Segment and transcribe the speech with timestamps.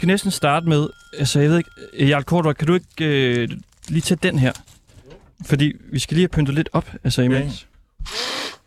[0.00, 0.88] Vi skal næsten starte med,
[1.18, 1.70] altså jeg ved ikke,
[2.08, 2.86] Jarl Kortor, kan du ikke
[3.40, 3.48] øh,
[3.88, 4.52] lige tage den her?
[5.46, 7.66] Fordi vi skal lige have pyntet lidt op, altså imens.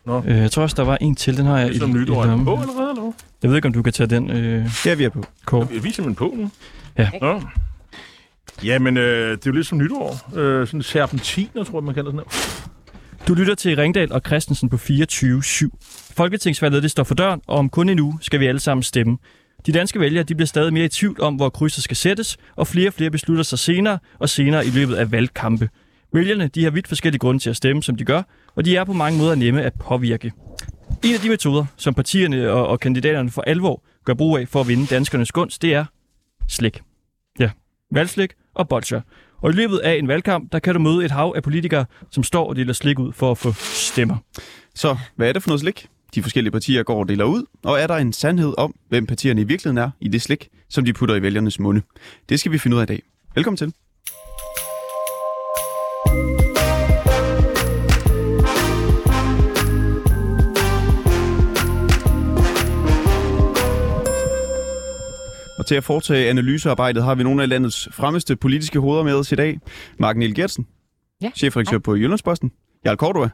[0.06, 0.22] Nå.
[0.26, 2.24] Øh, jeg tror også, der var en til, den har jeg Det er som nytår.
[2.24, 3.12] Er den på allerede, eller hvad?
[3.42, 5.24] Jeg ved ikke, om du kan tage den, øh, Ja, vi er på.
[5.44, 5.68] Kåre.
[5.74, 6.50] Jeg viser min på nu.
[6.98, 7.10] Ja.
[7.20, 7.42] Nå.
[8.64, 10.36] Ja, men øh, det er jo lidt som nytår.
[10.38, 12.64] Øh, sådan serpentiner, tror jeg, man kalder sådan noget.
[13.28, 15.68] Du lytter til Ringdal og Christensen på 24-7.
[16.16, 19.18] Folketingsvalget det står for døren, og om kun en uge skal vi alle sammen stemme.
[19.66, 22.66] De danske vælgere de bliver stadig mere i tvivl om, hvor krydset skal sættes, og
[22.66, 25.68] flere og flere beslutter sig senere og senere i løbet af valgkampe.
[26.12, 28.22] Vælgerne de har vidt forskellige grunde til at stemme, som de gør,
[28.54, 30.32] og de er på mange måder nemme at påvirke.
[31.04, 34.60] En af de metoder, som partierne og, og kandidaterne for alvor gør brug af for
[34.60, 35.84] at vinde danskernes gunst, det er
[36.48, 36.80] slik.
[37.38, 37.50] Ja,
[37.92, 39.00] valgslik og bolcher.
[39.42, 42.22] Og i løbet af en valgkamp, der kan du møde et hav af politikere, som
[42.22, 44.16] står og deler slik ud for at få stemmer.
[44.74, 45.88] Så hvad er det for noget slik?
[46.14, 49.40] De forskellige partier går og deler ud, og er der en sandhed om, hvem partierne
[49.40, 51.82] i virkeligheden er i det slik, som de putter i vælgernes munde?
[52.28, 53.02] Det skal vi finde ud af i dag.
[53.34, 53.72] Velkommen til.
[65.58, 69.32] Og til at foretage analysearbejdet har vi nogle af landets fremmeste politiske hoveder med os
[69.32, 69.58] i dag.
[69.98, 70.66] Mark Niel Gertsen,
[71.22, 71.30] Ja.
[71.36, 72.52] chefredaktør på Jyllandsposten.
[72.84, 73.28] Jarl Cordua,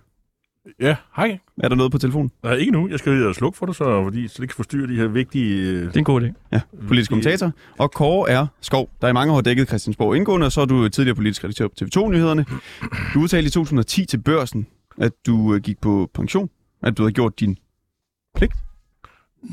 [0.80, 1.38] Ja, hej.
[1.62, 2.30] er der noget på telefonen?
[2.42, 2.88] Nej, ikke nu.
[2.88, 5.70] Jeg skal lige slukke for det, så, fordi, så det kan forstyrre de her vigtige...
[5.70, 6.32] Øh, Det er en god idé.
[6.52, 7.52] Ja, politisk kommentator.
[7.78, 10.64] Og Kåre er Skov, der i mange år har dækket Christiansborg indgående, og så er
[10.64, 12.44] du tidligere politisk redaktør på TV2-nyhederne.
[13.14, 14.66] Du udtalte i 2010 til børsen,
[14.98, 16.50] at du øh, gik på pension,
[16.82, 17.56] at du havde gjort din
[18.36, 18.52] pligt.
[19.42, 19.50] Mm,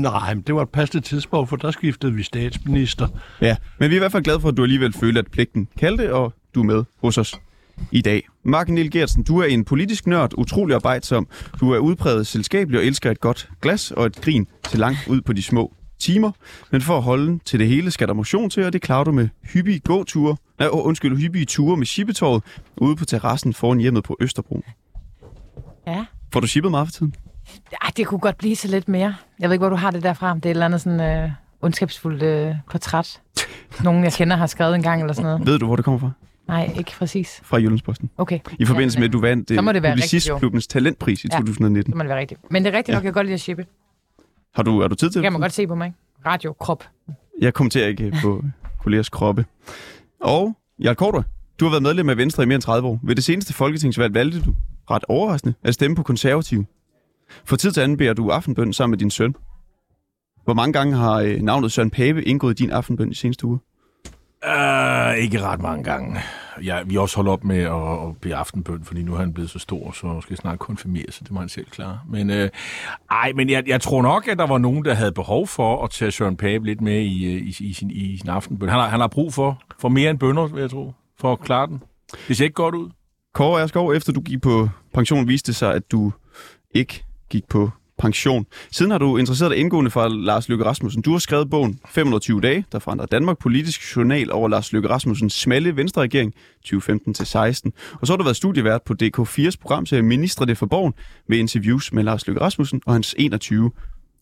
[0.00, 3.08] Nej, men det var et passende tidspunkt, for der skiftede vi statsminister.
[3.40, 5.68] Ja, men vi er i hvert fald glade for, at du alligevel følte, at pligten
[5.78, 7.34] kaldte, og du er med hos os
[7.92, 8.22] i dag.
[8.44, 11.28] Mark Niel Gertsen, du er en politisk nørd, utrolig arbejdsom.
[11.60, 15.20] Du er udpræget selskabelig og elsker et godt glas og et grin til langt ud
[15.20, 16.32] på de små timer.
[16.70, 19.12] Men for at holde til det hele skal der motion til, og det klarer du
[19.12, 22.42] med hyppige gåture, nej, undskyld, hyppige ture med shippetåret
[22.76, 24.64] ude på terrassen foran hjemmet på Østerbro.
[25.86, 26.04] Ja.
[26.32, 27.14] Får du shippet meget for tiden?
[27.82, 29.14] Ej, det kunne godt blive så lidt mere.
[29.38, 30.34] Jeg ved ikke, hvor du har det derfra.
[30.34, 31.30] Det er et eller andet sådan øh,
[31.62, 33.20] ondskabsfuldt øh, portræt.
[33.84, 35.46] Nogen, jeg kender, har skrevet en gang eller sådan noget.
[35.46, 36.10] Ved du, hvor det kommer fra?
[36.50, 37.40] Nej, ikke præcis.
[37.44, 38.10] Fra Jyllandsposten.
[38.18, 41.24] Okay, I forbindelse Ja, med, at du vandt Så må det være rigtigt, Publicistklubbens talentpris
[41.24, 41.36] i Ja.
[41.38, 41.90] 2019.
[41.92, 42.40] det må det være rigtigt.
[42.50, 42.98] Men det er rigtigt Ja.
[42.98, 43.66] nok, jeg kan godt lide at shippe.
[44.54, 45.44] Har du, har du tid til Det kan man det?
[45.44, 45.94] godt se på mig.
[46.26, 46.84] Radio, krop.
[47.40, 48.44] Jeg kommenterer ikke på
[48.82, 49.44] kollegers kroppe.
[50.20, 51.24] Og Jarl Kortor,
[51.60, 53.00] du har været medlem af Venstre i mere end 30 år.
[53.02, 54.54] Ved det seneste folketingsvalg valgte du,
[54.90, 56.66] ret overraskende, at stemme på konservative.
[57.44, 59.34] For tid til anden beder du aftenbøn sammen med din søn.
[60.44, 63.58] Hvor mange gange har øh, navnet Søren Pape indgået i din aftenbøn i seneste uge?
[64.46, 66.20] Uh, ikke ret mange gange.
[66.64, 69.50] Ja, vi også holdt op med at, at blive aftenbøn, fordi nu er han blevet
[69.50, 72.00] så stor, så skal jeg snart konfirmere, så det må han selv klare.
[72.08, 72.48] Men, øh,
[73.10, 75.90] ej, men jeg, jeg tror nok, at der var nogen, der havde behov for at
[75.90, 78.68] tage Søren Pape lidt med i, øh, i, i, sin, i sin aftenbøn.
[78.68, 81.40] Han har, han har brug for, for mere end bønder, vil jeg tro, for at
[81.40, 81.82] klare den.
[82.28, 82.90] Det ser ikke godt ud.
[83.34, 86.12] Kåre Erskov, efter du gik på pension, viste det sig, at du
[86.74, 87.70] ikke gik på
[88.00, 88.46] pension.
[88.70, 91.02] Siden har du interesseret dig indgående for Lars Løkke Rasmussen.
[91.02, 95.34] Du har skrevet bogen 520 dage, der forandrer Danmark politisk journal over Lars Løkke Rasmussens
[95.34, 96.34] smalle venstreregering
[96.66, 97.70] 2015-16.
[98.00, 100.94] Og så har du været studievært på DK4's program til Ministre det for Borgen
[101.28, 103.70] med interviews med Lars Løkke Rasmussen og hans 21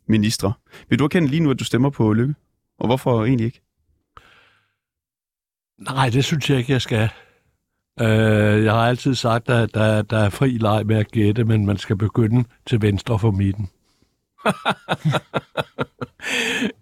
[0.08, 0.52] ministre.
[0.88, 2.34] Vil du erkende lige nu, at du stemmer på Løkke?
[2.78, 3.60] Og hvorfor egentlig ikke?
[5.78, 7.08] Nej, det synes jeg ikke, jeg skal.
[8.00, 11.66] Øh, jeg har altid sagt, at der, der er fri leg med at gætte, men
[11.66, 13.70] man skal begynde til venstre for midten.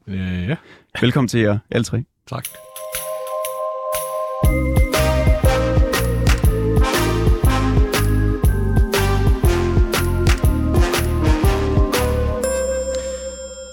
[0.09, 0.57] Ja.
[1.01, 2.05] Velkommen til jer alle tre.
[2.27, 2.45] Tak.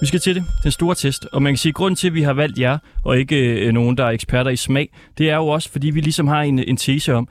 [0.03, 1.27] Vi skal til det, den store test.
[1.31, 3.73] Og man kan sige, at grunden til, at vi har valgt jer, og ikke øh,
[3.73, 6.59] nogen, der er eksperter i smag, det er jo også, fordi vi ligesom har en,
[6.59, 7.27] en tese om,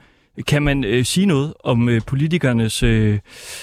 [0.46, 3.18] kan man øh, sige noget om øh, politikernes øh,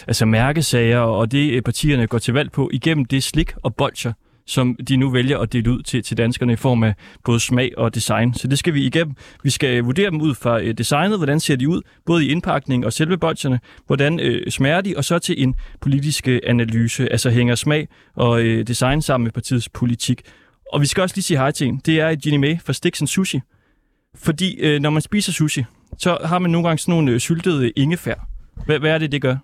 [0.08, 4.14] altså mærkesager og det, øh, partierne går til valg på, igennem det slik og bolcher,
[4.50, 6.94] som de nu vælger at dele ud til, til danskerne i form af
[7.26, 8.34] både smag og design.
[8.34, 9.16] Så det skal vi igennem.
[9.44, 12.86] Vi skal vurdere dem ud fra øh, designet, hvordan ser de ud, både i indpakning
[12.86, 17.30] og selve bolcherne, hvordan øh, smager de, og så til en politisk øh, analyse, altså
[17.30, 20.22] hænger smag og øh, design sammen med partiets politik.
[20.74, 21.82] Og vi skal også lige sige hej til en.
[21.86, 23.42] Det er Ginny May fra Stiksen Sushi.
[24.16, 25.64] Fordi øh, når man spiser sushi,
[25.98, 28.16] så har man nogle gange sådan nogle øh, syltede ingefær.
[28.66, 29.36] Hvad, hvad er det, det gør?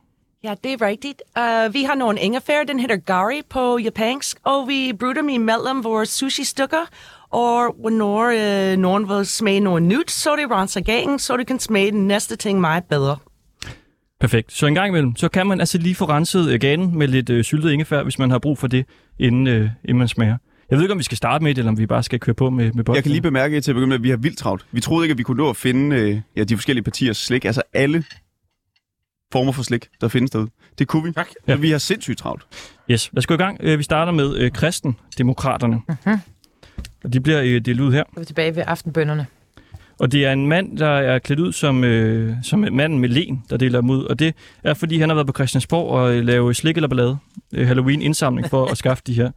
[0.45, 1.21] Ja, det er rigtigt.
[1.38, 5.83] Uh, vi har nogle ingefær, den hedder gari på japansk, og vi bruger dem imellem
[5.83, 6.89] vores sushi-stykker.
[7.30, 11.44] Og når uh, nogen vil smage noget nyt, så er det renser gangen, så du
[11.44, 13.18] kan smage den næste ting meget bedre.
[14.19, 14.51] Perfekt.
[14.51, 17.30] Så en gang imellem, så kan man altså lige få renset øh, ganen med lidt
[17.30, 18.86] øh, syltet ingefær, hvis man har brug for det,
[19.19, 20.38] inden, øh, inden man smager.
[20.69, 22.36] Jeg ved ikke, om vi skal starte med det, eller om vi bare skal køre
[22.36, 22.95] på med, med bolden.
[22.95, 24.65] Jeg kan lige bemærke til at begynde med, at vi har vildt travlt.
[24.71, 27.45] Vi troede ikke, at vi kunne nå at finde øh, ja, de forskellige partiers slik.
[27.45, 28.03] Altså alle
[29.36, 30.50] former for slik, der findes derude.
[30.80, 31.12] Det kunne vi.
[31.12, 31.28] Tak.
[31.50, 32.44] Så vi har sindssygt travlt.
[32.92, 33.58] Yes, lad os gå i gang.
[33.64, 35.82] Øh, Vi starter med øh, kristendemokraterne.
[35.92, 36.18] Uh-huh.
[37.04, 38.04] Og de bliver øh, delt ud her.
[38.04, 39.26] Så er vi tilbage ved aftenbønderne.
[40.00, 43.44] Og det er en mand, der er klædt ud som, øh, som manden med len,
[43.50, 44.04] der deler dem ud.
[44.04, 47.18] Og det er, fordi han har været på Christiansborg og øh, lave slik eller ballade.
[47.54, 49.31] Øh, Halloween-indsamling for at skaffe de her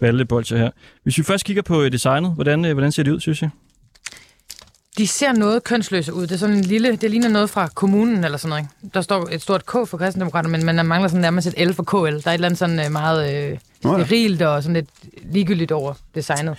[0.00, 0.70] valgbolcher her.
[1.02, 3.50] Hvis vi først kigger på øh, designet, hvordan, øh, hvordan ser det ud, synes jeg?
[4.98, 6.22] De ser noget kønsløse ud.
[6.22, 8.62] Det er sådan en lille, det ligner noget fra kommunen eller sådan noget.
[8.62, 8.94] ikke?
[8.94, 11.82] Der står et stort K for kristendemokrater, men man mangler sådan nærmest et L for
[11.82, 11.96] KL.
[11.96, 13.58] Der er et eller andet sådan øh, meget øh,
[14.06, 14.88] sterilt og sådan lidt
[15.32, 16.58] ligegyldigt over designet.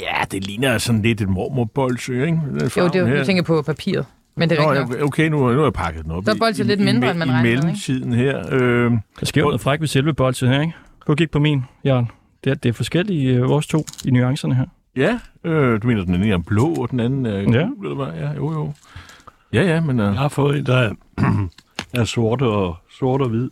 [0.00, 2.40] Ja, det ligner sådan lidt et mormorbolsø, ikke?
[2.76, 4.06] Jo, det er jo, tænker på papiret.
[4.36, 5.02] Men det er Nå, nok.
[5.02, 6.24] okay, nu, nu har jeg pakket den op.
[6.24, 7.66] Så er bolsjet lidt mindre, end man regnede I med, ikke?
[7.66, 8.38] mellemtiden her.
[8.54, 10.72] Øh, Der sker noget fræk ved selve bolchet her, ikke?
[11.00, 12.10] Gå og kig på min, Jørgen.
[12.44, 14.64] Det er, det er forskellige, øh, vores to, i nuancerne her.
[14.98, 17.66] Ja, øh, du mener, den ene er blå, og den anden er Ja.
[17.76, 18.14] gul, eller hvad?
[18.20, 18.72] Ja, jo, jo.
[19.52, 20.00] Ja, ja, men...
[20.00, 20.92] Øh, Jeg har fået en, der er,
[22.00, 23.50] er sort og, sort og hvid.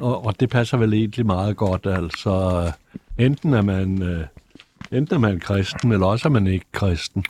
[0.00, 1.86] Og, og det passer vel egentlig meget godt.
[1.86, 2.62] Altså,
[3.18, 4.02] enten er man...
[4.02, 4.24] Øh,
[4.92, 7.24] Enten er man kristen, eller også er man ikke kristen.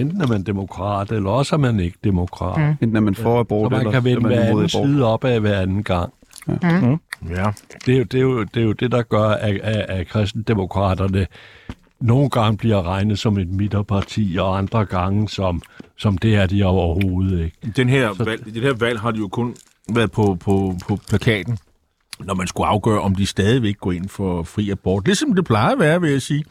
[0.00, 2.58] Enten er man demokrat, eller også er man ikke demokrat.
[2.60, 2.76] Mm.
[2.80, 4.70] Enten er man for abort, Så man eller kan vende er hver anden abort.
[4.70, 6.12] side op af hver anden gang.
[7.28, 7.50] ja.
[7.86, 10.06] Det er jo det, er jo, det, er jo det der gør, at, at, at
[10.08, 11.26] kristendemokraterne
[12.00, 15.62] nogle gange bliver regnet som et midterparti, og andre gange som,
[15.96, 17.72] som det er de overhovedet ikke.
[17.76, 19.56] Den her valg, det her valg har de jo kun
[19.94, 21.58] været på, på, på plakaten,
[22.24, 25.06] når man skulle afgøre, om de stadigvæk går ind for fri abort.
[25.06, 26.44] Det er som det plejer at være, vil jeg sige.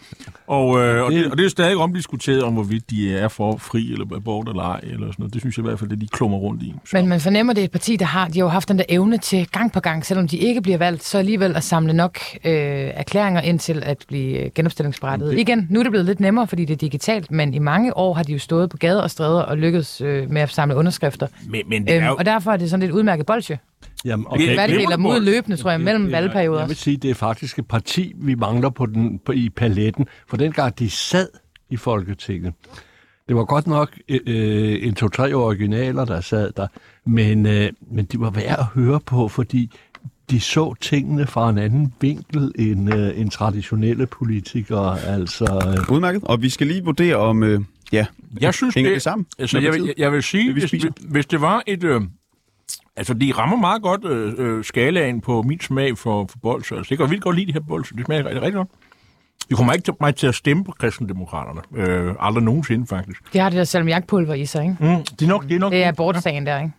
[0.47, 3.91] Og, øh, og, det, og det er stadig omdiskuteret om, hvorvidt de er for fri
[3.91, 4.79] eller abort eller ej.
[4.83, 5.33] Eller sådan noget.
[5.33, 6.73] Det synes jeg i hvert fald, det de klummer rundt i.
[6.85, 6.97] Så.
[6.97, 8.83] Men man fornemmer, det er et parti, der har, de har jo haft den der
[8.89, 12.17] evne til gang på gang, selvom de ikke bliver valgt, så alligevel at samle nok
[12.43, 12.51] øh,
[12.93, 15.31] erklæringer ind til at blive øh, genopstillingsberettiget.
[15.31, 17.97] Det- Igen, nu er det blevet lidt nemmere, fordi det er digitalt, men i mange
[17.97, 20.75] år har de jo stået på gader og stræder og lykkedes øh, med at samle
[20.75, 21.27] underskrifter.
[21.49, 22.15] Men, men det er Øhm, jo...
[22.15, 23.59] og derfor er det sådan lidt udmærket bolsje.
[24.07, 26.59] Jamen, Det er- Hvad det deler dem ud løbende, tror jeg, mellem Det er- valgperioder.
[26.59, 30.05] Jeg vil sige, det er faktisk et parti, vi mangler på den, på, i paletten.
[30.27, 31.27] For dengang de sad
[31.69, 32.53] i Folketinget.
[33.27, 36.67] Det var godt nok øh, en to-tre originaler, der sad der,
[37.05, 39.71] men, øh, men de var værd at høre på, fordi
[40.31, 44.99] de så tingene fra en anden vinkel end, øh, end traditionelle politikere.
[45.01, 46.23] Altså, øh, Udmærket.
[46.23, 47.61] Og vi skal lige vurdere om, øh,
[47.91, 48.05] ja,
[48.41, 49.25] Jeg synes, hænger det, det sammen?
[49.39, 51.83] Altså, jeg, jeg, jeg vil sige, Det, vi hvis, hvis det var et...
[51.83, 52.01] Øh,
[52.97, 56.75] altså, de rammer meget godt øh, øh, skalaen på min smag for, for bolser.
[56.75, 57.95] Altså, jeg kan vildt godt lide de her bolser.
[57.95, 58.69] Det smager rigtig, rigtig godt.
[59.49, 61.61] Vi kommer ikke til, mig til at stemme på kristendemokraterne.
[61.75, 63.33] Øh, aldrig nogensinde, faktisk.
[63.33, 64.75] De har det der salmiakpulver i sig, ikke?
[64.79, 65.43] Mm, det er nok...
[65.43, 66.71] Det er, nok Det er abortsagen der, ikke?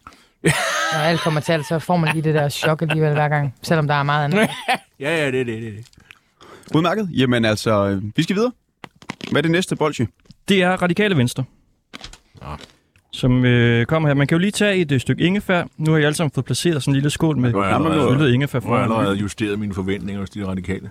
[0.92, 3.54] Når alt kommer til alt, så får man lige det der chok alligevel hver gang,
[3.62, 4.38] selvom der er meget andet.
[5.00, 5.86] Ja, ja, det er det, det, det.
[6.74, 7.08] Udmærket.
[7.12, 8.52] Jamen altså, øh, vi skal videre.
[9.30, 10.06] Hvad er det næste bolsje?
[10.48, 11.44] Det er Radikale Venstre.
[13.18, 14.14] Som øh, kommer her.
[14.14, 15.64] Man kan jo lige tage et øh, stykke ingefær.
[15.76, 18.60] Nu har I alle sammen fået placeret sådan en lille skål med jeg fyldet ingefær
[18.60, 20.90] nu har jeg allerede justeret mine forventninger hos de radikale.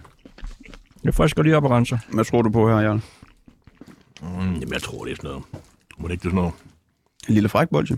[1.03, 1.97] Jeg går lige op og renser.
[2.13, 3.01] Hvad tror du på her, Jarl?
[4.21, 5.43] Mm, jamen, jeg tror, det er sådan noget.
[5.97, 6.53] Må det ikke det er sådan noget?
[7.27, 7.97] En lille fræk bolsje.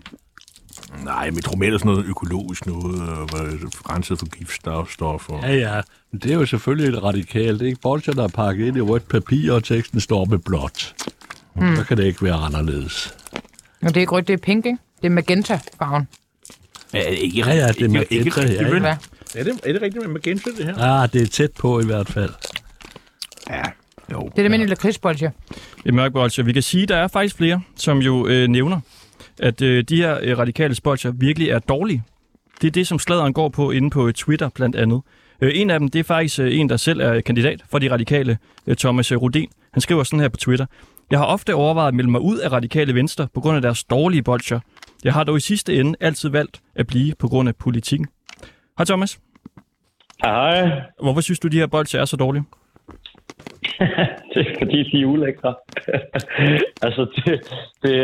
[1.03, 5.39] Nej, men jeg tror mere, det er sådan noget økologisk noget, øh, renset for giftstoffer.
[5.43, 5.81] ja, ja,
[6.11, 7.59] men det er jo selvfølgelig et radikalt.
[7.59, 10.37] Det er ikke bolcher, der er pakket ind i rødt papir, og teksten står med
[10.37, 10.95] blåt.
[11.55, 11.75] Mm.
[11.75, 13.15] Så kan det ikke være anderledes.
[13.81, 14.77] Og det er ikke rødt, det er pink, ikke?
[15.01, 16.07] Det er magenta-farven.
[16.93, 18.81] Ja, ikke, Ja, ja, det er ikke, magenta, ikke, ja, vel?
[18.83, 18.97] ja.
[19.35, 20.77] Er det, er det rigtigt med magenta, det her?
[20.77, 22.29] Ah, det er tæt på i hvert fald.
[23.49, 23.61] Ja,
[24.11, 24.19] jo.
[24.19, 25.31] Det er det almindelige lakridsbolsje.
[25.85, 26.45] Et mørk bolsje.
[26.45, 28.79] Vi kan sige, at der er faktisk flere, som jo øh, nævner,
[29.39, 32.03] at øh, de her øh, radikale bolsjer virkelig er dårlige.
[32.61, 35.01] Det er det, som sladeren går på inde på øh, Twitter blandt andet.
[35.41, 37.91] Øh, en af dem, det er faktisk øh, en, der selv er kandidat for de
[37.91, 39.49] radikale, øh, Thomas øh, Rodin.
[39.73, 40.65] Han skriver sådan her på Twitter.
[41.11, 43.83] Jeg har ofte overvejet at melde mig ud af radikale venstre på grund af deres
[43.83, 44.59] dårlige bolsjer.
[45.03, 48.07] Jeg har dog i sidste ende altid valgt at blive på grund af politikken.
[48.77, 49.19] Hej Thomas.
[50.23, 52.43] Hej, Hvorfor synes du, de her bolsjer er så dårlige?
[54.33, 55.55] det er fordi, de er ulækre.
[56.85, 57.33] altså, det,
[57.83, 57.95] det,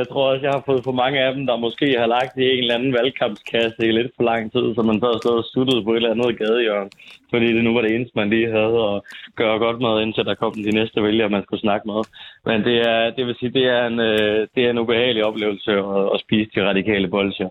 [0.00, 2.44] jeg tror også, jeg har fået for mange af dem, der måske har lagt i
[2.52, 5.84] en eller anden valgkampskasse i lidt for lang tid, så man så stået og suttet
[5.84, 6.90] på et eller andet gadehjørne,
[7.30, 8.96] fordi det nu var det eneste, man lige havde at
[9.40, 12.00] gøre godt med, indtil der kom de næste vælgere, man skulle snakke med.
[12.48, 15.70] Men det, er, det vil sige, det er en, øh, det er en ubehagelig oplevelse
[15.70, 17.48] at, at spise de radikale bolcher.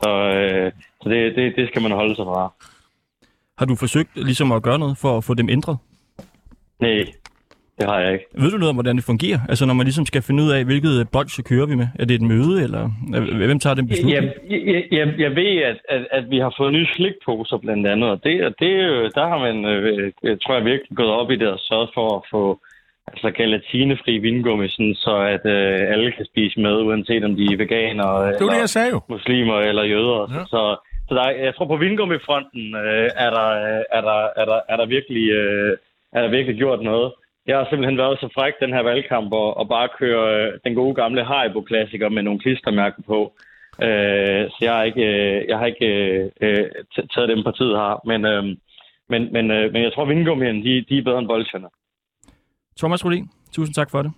[0.00, 2.52] Så, øh, så det, det, det skal man holde sig fra.
[3.58, 5.78] Har du forsøgt ligesom at gøre noget for at få dem ændret?
[6.80, 7.04] Nej,
[7.78, 8.24] Det har jeg ikke.
[8.42, 9.38] Ved du noget om, hvordan det fungerer?
[9.48, 11.88] Altså, når man ligesom skal finde ud af, hvilket bolsje kører vi med?
[12.00, 12.82] Er det et møde, eller
[13.46, 14.14] hvem tager den beslutning?
[14.16, 14.32] Jeg,
[14.74, 18.18] jeg, jeg, jeg ved, at, at, at vi har fået nye slikposer blandt andet, og
[18.24, 18.72] det, og det,
[19.14, 22.16] der har man, øh, jeg tror jeg, virkelig gået op i det og sørget for
[22.16, 22.60] at få
[23.12, 27.56] altså gelatinefri vingummi, sådan, så at øh, alle kan spise med, uanset om de er
[27.56, 29.00] veganere, Det var eller det, jeg sagde jo.
[29.08, 30.22] muslimer eller jøder.
[30.34, 30.44] Ja.
[30.52, 30.60] Så,
[31.08, 34.60] så der, er- jeg tror på vingummifronten øh, er, der, øh, er, der, er, der,
[34.68, 35.72] er, der virkelig, øh,
[36.12, 37.12] er der virkelig gjort noget.
[37.46, 40.74] Jeg har simpelthen været så fræk den her valgkamp og, og bare køre øh, den
[40.74, 43.32] gode gamle Haribo-klassiker med nogle klistermærker på.
[43.82, 46.64] Øh, så jeg har ikke, øh, jeg har ikke øh, øh,
[47.14, 48.00] taget dem partiet har.
[48.06, 48.44] Men, øh,
[49.08, 51.68] men, men, øh, men jeg tror, at vingummien, de, de er bedre end bolsjerne.
[52.78, 54.12] Thomas Rolin, tusind tak for det.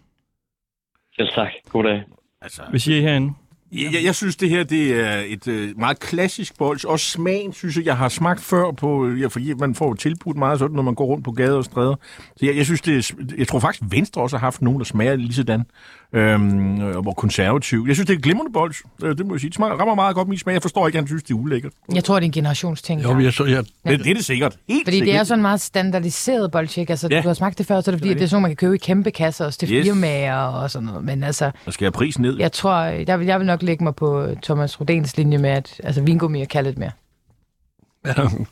[1.16, 1.52] Selv tak.
[1.68, 2.02] God dag.
[2.42, 3.34] Altså, Hvad siger herinde?
[3.72, 6.84] Jeg, jeg, jeg synes, det her det er et øh, meget klassisk bolds.
[6.84, 9.08] Også smagen, synes jeg, jeg har smagt før på...
[9.08, 11.94] Ja, fordi man får tilbudt meget sådan, når man går rundt på gader og stræder.
[12.36, 14.84] Så jeg, jeg synes, det er, jeg tror faktisk, Venstre også har haft nogen, der
[14.84, 15.62] smager lige sådan.
[16.12, 17.84] Øhm, og hvor konservativ.
[17.86, 18.76] Jeg synes, det er et glimrende bolds.
[19.04, 19.48] Øh, Det må jeg sige.
[19.50, 20.52] Det smager, rammer meget godt min smag.
[20.52, 21.72] Jeg forstår ikke, at han synes, det er ulækkert.
[21.94, 23.02] Jeg tror, det er en generationsting.
[23.02, 24.56] Jo, men jeg, så, jeg, Det, det er det sikkert.
[24.68, 25.20] Helt Fordi det sikkert.
[25.20, 26.90] er sådan en meget standardiseret bolsjek.
[26.90, 27.16] Altså, Ja.
[27.16, 27.22] ja.
[27.22, 28.74] du har smagt det før, så er det fordi, det er sådan, man kan købe
[28.74, 29.84] i kæmpe kasser også til Yes.
[29.86, 31.04] firmaer og sådan noget.
[31.04, 32.36] Men altså, Der skal jeg prisen ned.
[32.38, 35.80] jeg tror, der vil, jeg vil nok lægge mig på Thomas Rodens linje med, at
[35.84, 36.90] altså, vingummi kan lidt mere.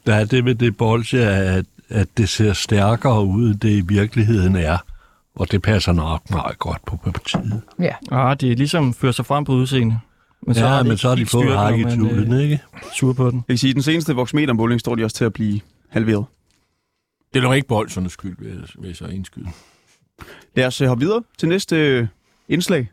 [0.06, 3.80] der er det med det bolsje, at, at det ser stærkere ud, end det i
[3.80, 4.78] virkeligheden er.
[5.36, 7.62] Og det passer nok meget godt på partiet.
[7.78, 7.92] Ja.
[8.10, 9.98] Ah, det er ligesom fører sig frem på udseende.
[10.46, 12.60] Men Så ja, det men så har de fået hak i tulen, øh, ikke?
[12.94, 13.36] Sur på den.
[13.36, 16.24] Jeg kan sige, den seneste voksmetermåling står de også til at blive halveret.
[17.34, 19.46] Det er nok ikke boldsernes skyld, vil jeg, vil jeg så indskyde.
[20.56, 22.06] Lad os øh, hoppe videre til næste øh,
[22.48, 22.88] indslag.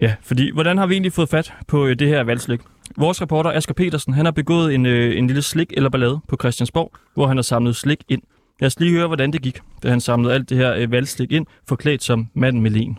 [0.00, 2.60] Ja, fordi hvordan har vi egentlig fået fat på det her valgslik?
[2.96, 6.36] Vores reporter Asger Petersen, han har begået en, øh, en lille slik eller ballade på
[6.40, 8.22] Christiansborg, hvor han har samlet slik ind.
[8.60, 11.32] Lad os lige høre, hvordan det gik, da han samlede alt det her øh, valgslik
[11.32, 12.98] ind, forklædt som manden Melin.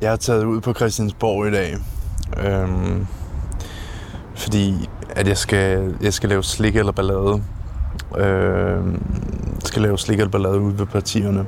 [0.00, 1.74] Jeg er taget ud på Christiansborg i dag,
[2.44, 3.06] øhm,
[4.34, 4.74] fordi
[5.10, 7.42] at jeg skal, jeg skal lave slik eller ballade.
[8.18, 9.02] Øhm,
[9.64, 11.46] skal lave slik eller ballade ude ved partierne.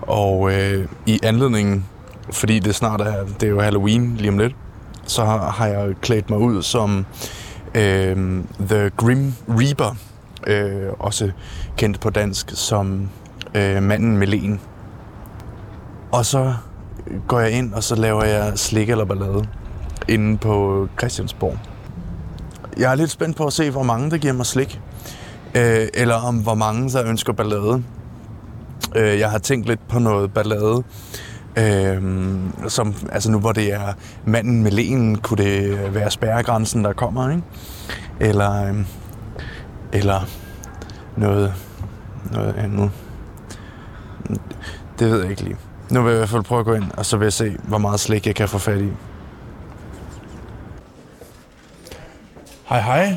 [0.00, 1.86] Og øh, i anledningen,
[2.32, 4.56] fordi det snart er, det er jo Halloween lige om lidt,
[5.06, 7.06] så har, har jeg klædt mig ud som
[7.74, 9.96] øh, The Grim Reaper,
[10.46, 11.30] øh, også
[11.76, 13.08] kendt på dansk som
[13.54, 14.60] øh, manden Melen.
[16.12, 16.54] Og så
[17.28, 19.44] går jeg ind, og så laver jeg slik eller ballade
[20.08, 21.58] inde på Christiansborg.
[22.78, 24.80] Jeg er lidt spændt på at se, hvor mange der giver mig slik.
[25.54, 27.82] Øh, eller om hvor mange der ønsker ballade.
[28.96, 30.82] Øh, jeg har tænkt lidt på noget ballade.
[31.58, 32.02] Øh,
[32.68, 33.92] som, altså nu hvor det er
[34.24, 37.42] manden med lenen, kunne det være spærregrænsen, der kommer, ikke?
[38.20, 38.74] Eller, øh,
[39.92, 40.20] eller
[41.16, 41.54] noget,
[42.32, 42.90] noget andet.
[44.98, 45.56] Det ved jeg ikke lige.
[45.90, 47.56] Nu vil jeg i hvert fald prøve at gå ind, og så vil jeg se,
[47.62, 48.88] hvor meget slik jeg kan få fat i.
[52.68, 53.16] Hej hej.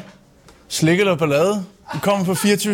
[0.67, 1.65] Slik eller ballade?
[1.95, 2.37] I kommer på 24-7.
[2.41, 2.71] Og der kan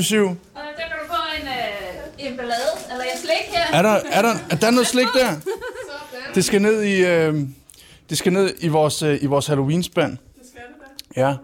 [0.91, 2.59] du få en, øh, en ballade,
[2.91, 3.77] eller en slik her.
[3.77, 5.35] Er der, er der, er der noget slik der?
[6.35, 7.35] Det skal ned i, øh,
[8.09, 10.11] det skal ned i vores, øh, i vores Halloween-spand.
[10.11, 11.21] Det skal det da.
[11.21, 11.35] Ja.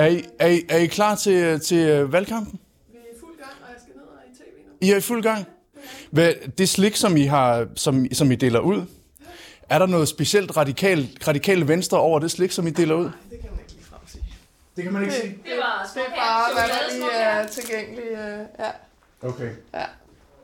[0.00, 2.60] Er I, er I, er I klar til, til øh, valgkampen?
[2.92, 4.72] Vi er i fuld gang, og jeg skal ned og i tv nu.
[4.80, 5.46] I er i fuld gang?
[6.10, 8.82] Hvad, det slik, som I, har, som, som I deler ud,
[9.68, 13.10] er der noget specielt radikal, radikal venstre over det slik, som I deler ud?
[14.76, 15.28] Det kan man ikke sige.
[15.44, 18.10] Det var Det er bare, hvad der lige er tilgængeligt.
[18.10, 18.70] øh, Ja.
[19.28, 19.50] Okay.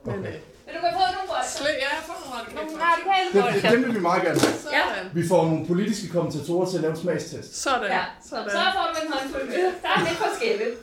[0.05, 0.33] Men øh,
[0.67, 1.49] Vil du gå på nogle bolde?
[1.57, 2.67] slet, ja, jeg får nogle radikale.
[2.67, 3.57] Nogle radikale Det, bolde.
[3.63, 4.59] det, dem vil vi meget gerne have.
[4.67, 5.05] Sådan.
[5.19, 7.51] Vi får nogle politiske kommentatorer til at lave en smagstest.
[7.67, 7.91] Sådan.
[7.97, 8.51] Ja, så, Sådan.
[8.51, 9.65] så får du en håndfuld med.
[9.85, 10.75] Der er lidt forskelligt.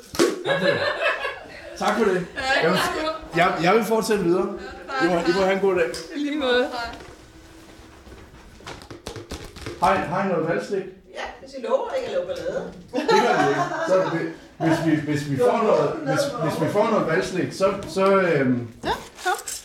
[1.81, 2.19] Tak for det.
[2.63, 2.79] Jeg vil,
[3.35, 4.47] jeg, jeg vil fortsætte videre.
[5.03, 5.89] I må, I må have en god dag.
[6.15, 6.69] I lige måde.
[9.81, 10.83] Hej, hej noget valgslik.
[11.13, 12.73] Ja, hvis I lover ikke at lave ballade.
[12.93, 13.61] Det gør vi ikke.
[13.87, 17.53] Så er det, hvis, vi, hvis, vi får noget, hvis, hvis vi får noget valgslik,
[17.53, 17.73] så...
[17.89, 18.67] så øhm,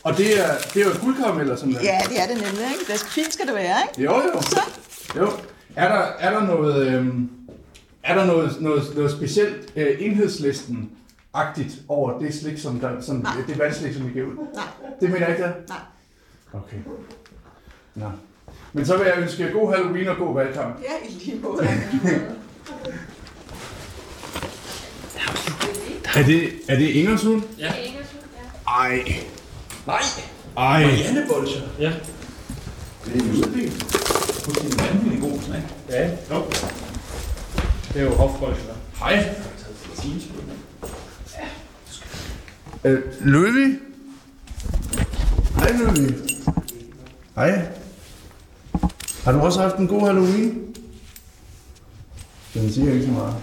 [0.03, 1.87] og det er, det er jo eller sådan noget.
[1.87, 2.93] Ja, det er det nemlig, ikke?
[2.93, 4.03] Det skal, fint skal det være, ikke?
[4.03, 4.43] Jo, jo.
[5.17, 5.31] jo.
[5.77, 6.87] Er der, er der noget...
[6.87, 7.31] Øhm,
[8.03, 10.91] er der noget, noget, noget specielt øh, enhedslisten
[11.35, 14.35] agtigt over det slik, som, der, som det valgslik, som vi giver ud?
[14.55, 14.65] Nej.
[15.01, 15.55] Det mener jeg ikke, det er?
[15.69, 15.79] Nej.
[16.53, 16.77] Okay.
[17.95, 18.07] Nå.
[18.73, 20.81] Men så vil jeg ønske jer god Halloween og god valgkamp.
[20.83, 21.69] Ja, i lige måde.
[26.17, 27.43] Er det, er det Ingershund?
[27.59, 27.73] Ja.
[28.69, 29.05] Ej.
[29.89, 30.03] Nej.
[30.57, 30.85] Ej.
[30.87, 31.63] Marianne Bolscher.
[31.79, 31.93] Ja.
[33.05, 33.35] Det er jo.
[33.35, 33.73] Det
[34.57, 35.63] er en vanvittig god snak.
[35.89, 36.45] Ja, jo.
[37.93, 38.75] Det er jo hofbolsjer.
[38.99, 39.35] Hej.
[42.85, 43.79] Øh, Ludvig?
[45.55, 46.13] Hej, Louis.
[47.35, 47.67] Hej.
[49.25, 50.77] Har du også haft en god Halloween?
[52.55, 53.35] Den siger ikke så meget.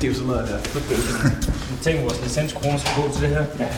[0.00, 0.58] Det er jo sådan noget, der.
[1.82, 3.44] Tænk, at vores licenskroner skal gå til det her.
[3.58, 3.68] Ja.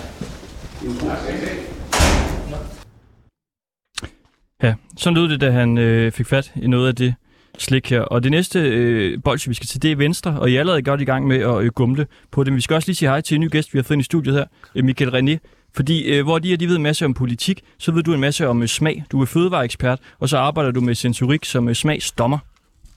[4.63, 7.15] Ja, sådan lød det, da han øh, fik fat i noget af det
[7.59, 8.01] slik her.
[8.01, 10.83] Og det næste øh, bolsje, vi skal til, det er Venstre, og I er allerede
[10.83, 12.53] godt i gang med at øh, gumle på det.
[12.53, 14.01] Men vi skal også lige sige hej til en ny gæst, vi har fået ind
[14.01, 15.39] i studiet her, øh, Michael René.
[15.75, 18.21] Fordi øh, hvor de her, de ved en masse om politik, så ved du en
[18.21, 19.05] masse om øh, smag.
[19.13, 22.39] Du er fødevareekspert, og så arbejder du med sensorik som øh, smagsdommer.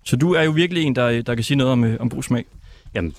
[0.04, 2.10] Så du er jo virkelig en, der, øh, der kan sige noget om, øh, om
[2.10, 2.46] brugsmag.
[2.96, 3.14] Jamen,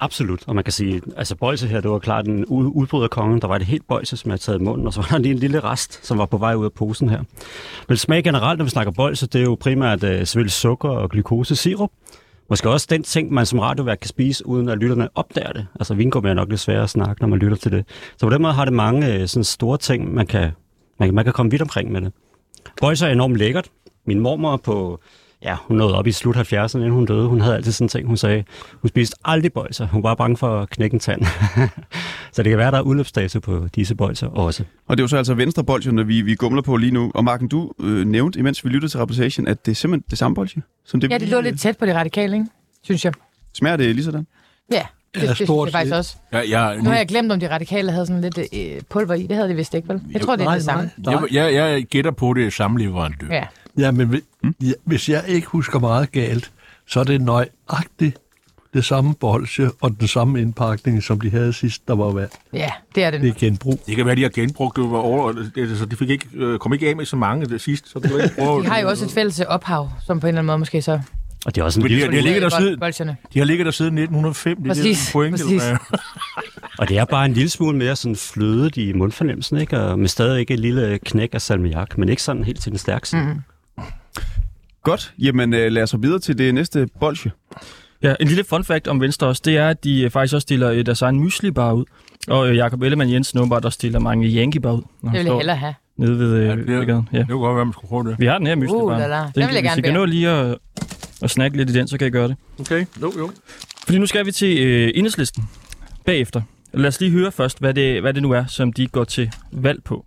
[0.00, 0.42] absolut.
[0.46, 3.40] Og man kan sige, altså Bøjse her, det var klart en ud- udbryderkongen.
[3.40, 5.18] Der var et helt Bøjse, som jeg havde taget i munden, og så var der
[5.18, 7.22] lige en lille rest, som var på vej ud af posen her.
[7.88, 11.10] Men smag generelt, når vi snakker Bøjse, det er jo primært øh, selvfølgelig sukker og
[11.10, 11.90] glukose sirup.
[12.50, 15.66] Måske også den ting, man som radiovært kan spise, uden at lytterne opdager det.
[15.74, 17.84] Altså vingummi er nok lidt sværere at snakke, når man lytter til det.
[18.16, 20.50] Så på den måde har det mange øh, sådan store ting, man kan,
[21.00, 22.12] man, man kan komme vidt omkring med det.
[22.80, 23.68] Bolse er enormt lækkert.
[24.06, 25.00] Min mormor på
[25.42, 27.28] ja, hun nåede op i slut 70'erne, inden hun døde.
[27.28, 29.86] Hun havde altid sådan en ting, hun sagde, hun spiste aldrig bolser.
[29.86, 31.22] Hun var bange for at knække en tand.
[32.32, 34.64] så det kan være, der er udløbsdato på disse bolser også.
[34.86, 37.12] Og det er jo så altså venstre bolsjerne, vi, vi gumler på lige nu.
[37.14, 40.18] Og Marken, du øh, nævnte, imens vi lyttede til reportagen, at det er simpelthen det
[40.18, 40.62] samme bolsje.
[40.84, 42.46] Som det, Ja, det lå lidt tæt på det radikale, ikke?
[42.82, 43.12] Synes jeg.
[43.54, 44.26] Smager det lige sådan?
[44.72, 46.16] Ja, det, det, det jeg faktisk også.
[46.32, 49.26] Ja, jeg, Nu har jeg glemt, om de radikale havde sådan lidt øh, pulver i.
[49.26, 50.00] Det havde de vist ikke, vel?
[50.12, 50.90] Jeg tror, det er det samme.
[51.04, 53.26] Jeg, jeg, jeg gætter på, det er samme leverandør.
[53.30, 53.44] Ja.
[53.78, 54.20] Ja, men hvis,
[54.62, 56.50] ja, hvis jeg ikke husker meget galt,
[56.86, 58.18] så er det nøjagtigt
[58.74, 62.26] det samme bolsje og den samme indpakning, som de havde sidst, der var hvad?
[62.52, 63.20] Ja, det er det.
[63.20, 63.80] Det er genbrug.
[63.86, 66.58] Det kan være, de har genbrugt det, var over, det, så de fik ikke, øh,
[66.58, 67.90] kom ikke af med så mange det sidste.
[67.90, 70.38] Så det var ikke De har jo også et fælles ophav, som på en eller
[70.38, 71.00] anden måde måske så...
[71.46, 73.16] Og det er også en Men de, har- de, har ligget der siden, bolsjerne.
[73.34, 74.56] de har ligget der siden 1905.
[74.56, 75.62] Det er Præcis, det pointe, præcis.
[75.62, 75.76] er.
[76.78, 79.80] Og det er bare en lille smule mere sådan flødet i mundfornemmelsen, ikke?
[79.80, 82.78] Og med stadig ikke et lille knæk af salmiak, men ikke sådan helt til den
[82.78, 83.22] stærke side.
[83.22, 83.40] Mm.
[84.86, 87.30] Godt, jamen øh, lad os så videre til det næste bolsje.
[88.02, 90.42] Ja, en lille fun fact om Venstre også, det er, at de øh, faktisk også
[90.42, 91.84] stiller øh, deres egen muesli-bar ud.
[92.28, 94.82] Og øh, Jakob Ellemann Jensen åbenbart også stiller mange Yankee-bar ud.
[95.02, 95.74] Når Det vil jeg hellere have.
[95.96, 97.18] Nede ved øh, Ja, det, det, ja.
[97.18, 98.16] det kunne godt være, man skulle prøve det.
[98.18, 98.82] Vi har den her muesli-bar.
[98.82, 99.18] Uh, la la.
[99.20, 100.58] Den vil jeg hvis gerne I kan nå lige at,
[101.22, 102.36] at snakke lidt i den, så kan I gøre det.
[102.60, 103.30] Okay, jo, jo.
[103.84, 105.44] Fordi nu skal vi til øh, enhedslisten
[106.04, 106.42] bagefter.
[106.72, 109.30] Lad os lige høre først, hvad det, hvad det nu er, som de går til
[109.52, 110.06] valg på.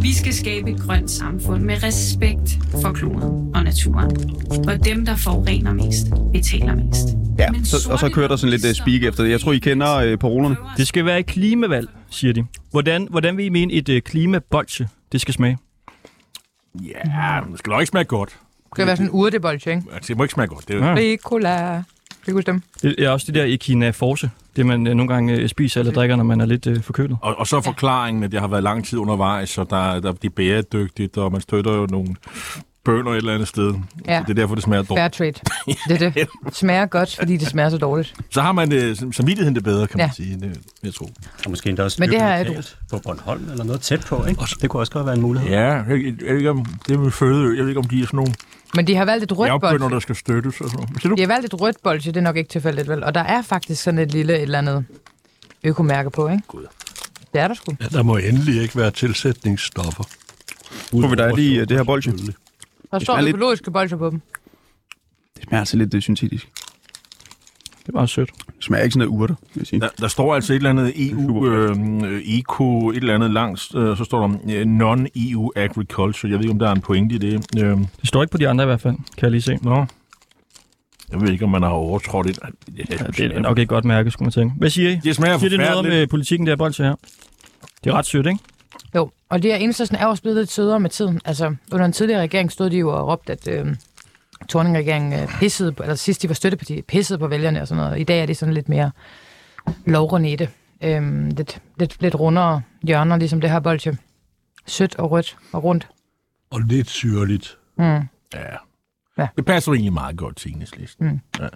[0.00, 4.10] Vi skal skabe et grønt samfund med respekt for kloden og naturen.
[4.68, 7.08] Og dem, der forurener mest, betaler mest.
[7.38, 9.30] Ja, så, og så kører der sådan lidt uh, speak efter det.
[9.30, 10.56] Jeg tror, I kender øh, parolerne.
[10.76, 12.44] Det skal være et klimavalg, siger de.
[12.70, 15.58] Hvordan, hvordan vil I mene et øh, klimabolsje, det skal smage?
[16.74, 18.28] Ja, det skal nok ikke smage godt.
[18.28, 18.38] Det
[18.74, 19.84] skal være sådan en urtebolsje, ikke?
[19.94, 20.68] Altså, det må ikke smage godt.
[20.68, 20.94] Det er jo, Ja.
[20.94, 21.82] Ricola.
[22.30, 22.62] Kan du huske dem?
[22.98, 25.92] Det er også det der Echina Force, det man øh, nogle gange øh, spiser eller
[25.92, 27.16] drikker, når man er lidt øh, forkølet.
[27.22, 30.26] Og, og så forklaringen, at det har været lang tid undervejs, så der, der, de
[30.26, 32.08] er bæredygtigt, og man støtter jo nogle
[32.84, 33.74] bønder et eller andet sted.
[34.08, 34.20] Ja.
[34.26, 35.42] Det er derfor, det smager Fair dårligt.
[35.66, 35.72] trade.
[35.88, 36.10] Det er
[36.46, 36.54] det.
[36.54, 38.14] Smager godt, fordi det smager så dårligt.
[38.30, 40.12] Så har man det, samvittigheden det bedre, kan man Ja.
[40.24, 40.40] sige.
[40.40, 41.06] Det, jeg tror.
[41.44, 44.24] Og måske endda også Men det her er lokalt på Bornholm eller noget tæt på,
[44.28, 44.42] ikke?
[44.62, 45.50] Det kunne også godt være en mulighed.
[45.50, 48.00] Ja, jeg, jeg, jeg ved ikke om det med føde, jeg ved ikke om de
[48.02, 48.34] er sådan nogle
[48.74, 49.90] Men de har valgt et rødt bolsje.
[49.90, 50.60] der skal støttes.
[50.60, 51.16] Og sådan.
[51.16, 53.04] De har valgt et rødt bolsje, det er nok ikke tilfældigt, vel?
[53.04, 54.84] Og der er faktisk sådan et lille et eller andet
[55.64, 56.42] økomærke på, ikke?
[56.48, 56.66] Gud.
[57.32, 57.76] Det er der sgu.
[57.80, 60.04] Ja, der må endelig ikke være tilsætningsstoffer.
[60.90, 62.12] Får vi dig lige øh, det her bolsje?
[62.12, 62.18] Der
[62.98, 64.20] står smager lidt- økologiske bolsjer på dem.
[65.36, 66.48] Det smager altså lidt øh, syntetisk.
[67.80, 68.30] Det er meget sødt.
[68.60, 69.80] Smager ikke sådan noget urter, vil jeg sige.
[69.80, 71.76] Der, der står altså et eller andet EU, øh,
[72.24, 76.30] eco, et eller andet langt, øh, så står der øh, non-EU agriculture.
[76.30, 77.46] Jeg ved ikke, om der er en pointe i det.
[77.58, 79.58] Øh, Det står ikke på de andre i hvert fald, kan jeg lige se.
[79.62, 79.84] Nå.
[81.12, 82.38] Jeg ved ikke, om man har overtrådt det.
[82.78, 84.54] Ja, det er nok ikke godt mærke, skulle man tænke.
[84.58, 84.96] Hvad siger I?
[85.04, 86.94] Det smager siger det noget om øh, politikken, der bolsje her?
[87.84, 88.38] Det er ret sødt, ikke?
[88.94, 91.20] Jo, og det er enhedslisten er også blevet lidt sødere med tiden.
[91.24, 93.66] Altså, under en tidligere regering stod de jo og råbte, at øh,
[94.50, 98.00] Torning-regeringen øh, pissede, på, eller sidst de var støtteparti, pissede på vælgerne og sådan noget.
[98.00, 98.90] I dag er det sådan lidt mere
[99.86, 100.48] lovrenete.
[100.84, 103.96] Øh, lidt, lidt, lidt rundere hjørner, ligesom det her bolsje.
[104.66, 105.88] Sødt og rødt og rundt.
[106.50, 107.58] Og lidt syrligt.
[107.78, 107.84] Mm.
[107.84, 108.00] Ja.
[109.18, 109.26] Ja.
[109.36, 111.06] Det passer jo egentlig meget godt til enhedslisten.
[111.06, 111.20] Mm.
[111.40, 111.48] Ja.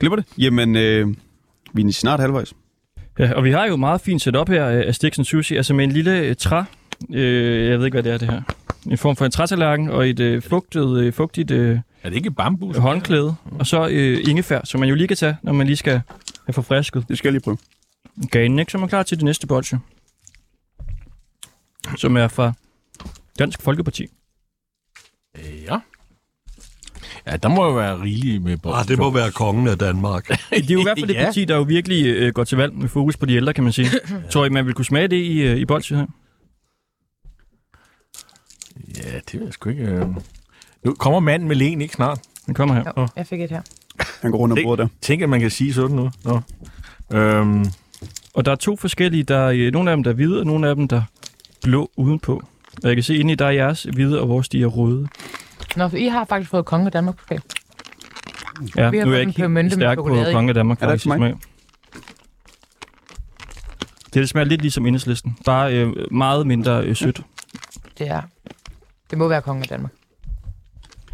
[0.00, 0.24] Glemmer det?
[0.38, 1.08] Jamen, øh,
[1.72, 2.54] vi er snart halvvejs.
[3.18, 5.84] Ja, og vi har jo meget fint setup her øh, af Stixen Sushi, altså med
[5.84, 6.62] en lille øh, træ.
[7.14, 8.42] Øh, jeg ved ikke, hvad det er, det her.
[8.90, 12.30] En form for en trætallerken og et øh, fugtet, øh, fugtigt øh, Er det ikke
[12.30, 12.76] bambus?
[12.76, 13.34] håndklæde.
[13.58, 16.00] Og så øh, ingefær, som man jo lige kan tage, når man lige skal
[16.46, 17.04] have forfrisket.
[17.08, 17.58] Det skal jeg lige prøve.
[18.30, 18.72] Ganen, ikke?
[18.72, 19.78] Så er man klar til det næste bolsje.
[21.96, 22.52] Som er fra
[23.38, 24.06] Dansk Folkeparti.
[25.66, 25.78] Ja.
[27.26, 28.80] Ja, der må jo være rigeligt med bolsjer.
[28.80, 30.28] Ah, det må være kongen af Danmark.
[30.50, 31.24] Det er jo i hvert fald et Ja.
[31.24, 33.72] parti, der jo virkelig øh, går til valg med fokus på de ældre, kan man
[33.72, 33.88] sige.
[34.30, 36.06] Tror I, man vil kunne smage det i, øh, i bolsje her?
[38.96, 39.82] Ja, det ved jeg sgu ikke.
[39.82, 40.06] øh.
[40.86, 42.20] Nu kommer manden med len, ikke snart?
[42.46, 42.84] Den kommer her.
[42.96, 43.62] Jo, jeg fik et her.
[44.22, 44.88] Han går rundt om bordet der.
[45.00, 46.12] Tænk, at man kan sige sådan noget.
[46.24, 46.40] Nå.
[47.12, 47.64] Øhm,
[48.34, 49.22] Og der er to forskellige.
[49.22, 51.02] Der er øh, nogle af dem, der er hvide, og nogle af dem, der er
[51.62, 52.42] blå udenpå.
[52.82, 55.08] Og jeg kan se, inde i der er jeres hvide, og vores de er røde.
[55.76, 57.40] Nå, for I har faktisk fået konge af Danmark pokal.
[58.76, 60.02] Ja, nu er jeg en ikke helt med stærk på.
[60.32, 60.82] Konge af Danmark.
[60.82, 61.34] Er det faktisk, smag.
[64.04, 65.36] Det, det smager lidt ligesom enhedslisten.
[65.44, 67.20] Bare øh, meget mindre øh, sødt.
[67.98, 68.22] Det er.
[69.10, 69.92] Det må være konge af Danmark.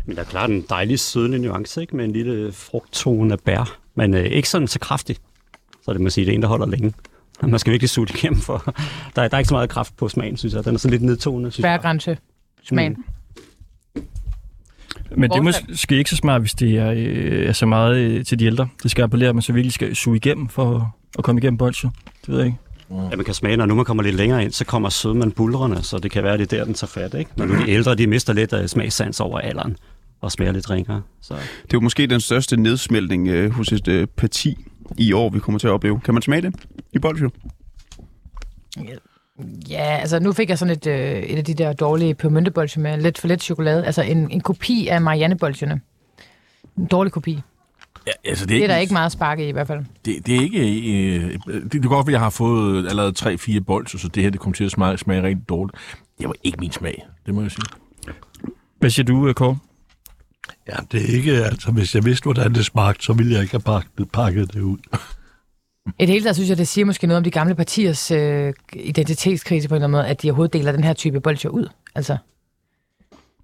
[0.06, 1.96] Men der er klart en dejlig sødlig nuance, ikke?
[1.96, 3.78] Med en lille frugttone af bær.
[3.94, 5.16] Men øh, ikke sådan så kraftig.
[5.84, 6.94] Så det må sige, det er en, der holder længe.
[7.42, 8.74] Man skal virkelig suge det igennem, for
[9.16, 10.64] der er, der er ikke så meget kraft på smagen, synes jeg.
[10.64, 11.80] Den er sådan lidt nedtonende, synes jeg.
[11.80, 12.18] Bærgrænse.
[12.64, 12.92] Smagen.
[12.92, 13.04] Mm.
[15.16, 18.24] Men det er måske ikke så smart, hvis det er, øh, er så meget øh,
[18.24, 18.68] til de ældre.
[18.82, 21.90] Det skal appellere, at man så virkelig skal suge igennem for at komme igennem bolsje.
[22.20, 22.58] Det ved jeg ikke.
[23.10, 25.82] Ja, man kan smage, når nu man kommer lidt længere ind, så kommer sødmen bulrende,
[25.82, 27.30] så det kan være, det er der, den tager fat, ikke?
[27.36, 29.76] Når nu de ældre, de mister lidt af smagssans over alderen
[30.22, 31.02] og smager lidt ringere.
[31.20, 31.34] Så.
[31.34, 34.56] Det er jo måske den største nedsmeltning øh, hos et øh, parti
[34.98, 36.00] i år, vi kommer til at opleve.
[36.00, 36.54] Kan man smage det
[36.92, 37.28] i bolsje?
[39.70, 43.00] Ja, altså nu fik jeg sådan et, øh, et af de der dårlige pebermyntebolsje med
[43.00, 43.84] lidt for lidt chokolade.
[43.86, 45.80] Altså en, en kopi af Marianne-bolsjerne.
[46.78, 47.40] En dårlig kopi.
[48.06, 49.84] ja, altså, Det er der ikke meget spark i i hvert fald.
[50.04, 50.58] Det, det er ikke...
[50.58, 54.30] Øh, det, det er godt, at jeg har fået allerede 3-4 bolser, så det her
[54.30, 55.78] det kommer til at smage, smage rigtig dårligt.
[56.18, 57.64] Det var ikke min smag, det må jeg sige.
[58.78, 59.56] Hvad siger du, øh, Kåre?
[60.68, 63.52] Ja, det er ikke, altså hvis jeg vidste, hvordan det smagte, så ville jeg ikke
[63.52, 64.78] have pakket, pakket det ud.
[65.86, 68.52] I det hele taget synes jeg, det siger måske noget om de gamle partiers øh,
[68.74, 71.68] identitetskrise på en eller anden måde, at de overhovedet deler den her type bolsjer ud.
[71.94, 72.16] Altså,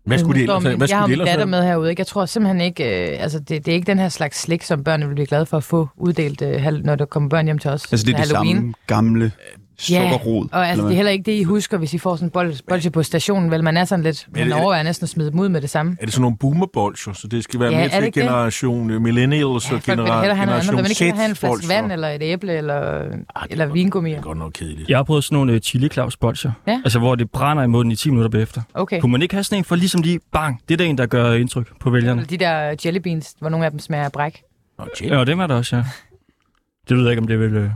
[0.04, 1.46] Hvad skulle de ellers, min- hvad Jeg har min datter have?
[1.46, 1.90] med herude.
[1.90, 2.00] Ikke?
[2.00, 4.84] Jeg tror simpelthen ikke, øh, altså det, det er ikke den her slags slik, som
[4.84, 7.70] børnene vil blive glade for at få uddelt, øh, når der kommer børn hjem til
[7.70, 7.92] os.
[7.92, 8.56] Altså det er de Halloween.
[8.56, 9.32] samme gamle
[9.78, 10.48] sukkerrod.
[10.52, 12.54] og altså, det er heller ikke det, I husker, hvis I får sådan en bold,
[12.68, 13.50] bolsje på stationen.
[13.50, 15.70] Vel, man er sådan lidt, man det- overvejer næsten at smide dem ud med det
[15.70, 15.96] samme.
[16.00, 18.28] Er det sådan nogle boomerbolcher, så det skal være Ja, mere er til ikke det?
[18.28, 20.74] generation øh, millennials Ja, og genera- have noget andet.
[20.74, 23.02] Man ikke have en generation flaske vand, eller et æble, eller,
[23.50, 24.10] eller vingummi?
[24.10, 24.88] Det er godt nok kedeligt.
[24.88, 26.52] Jeg har prøvet sådan nogle øh, chili claus bolsjer.
[26.66, 26.80] Ja.
[26.84, 28.62] Altså, hvor det brænder i munden i 10 minutter bagefter.
[28.74, 29.00] Okay.
[29.00, 30.60] Kunne man ikke have sådan en for ligesom lige bang?
[30.68, 32.20] Det er der en, der gør indtryk på vælgerne.
[32.20, 34.42] Eller de der jelly beans, hvor nogle af dem smager af bræk.
[35.02, 35.82] Ja, og dem er der også, ja.
[36.88, 37.70] Det ved jeg ikke, om det vil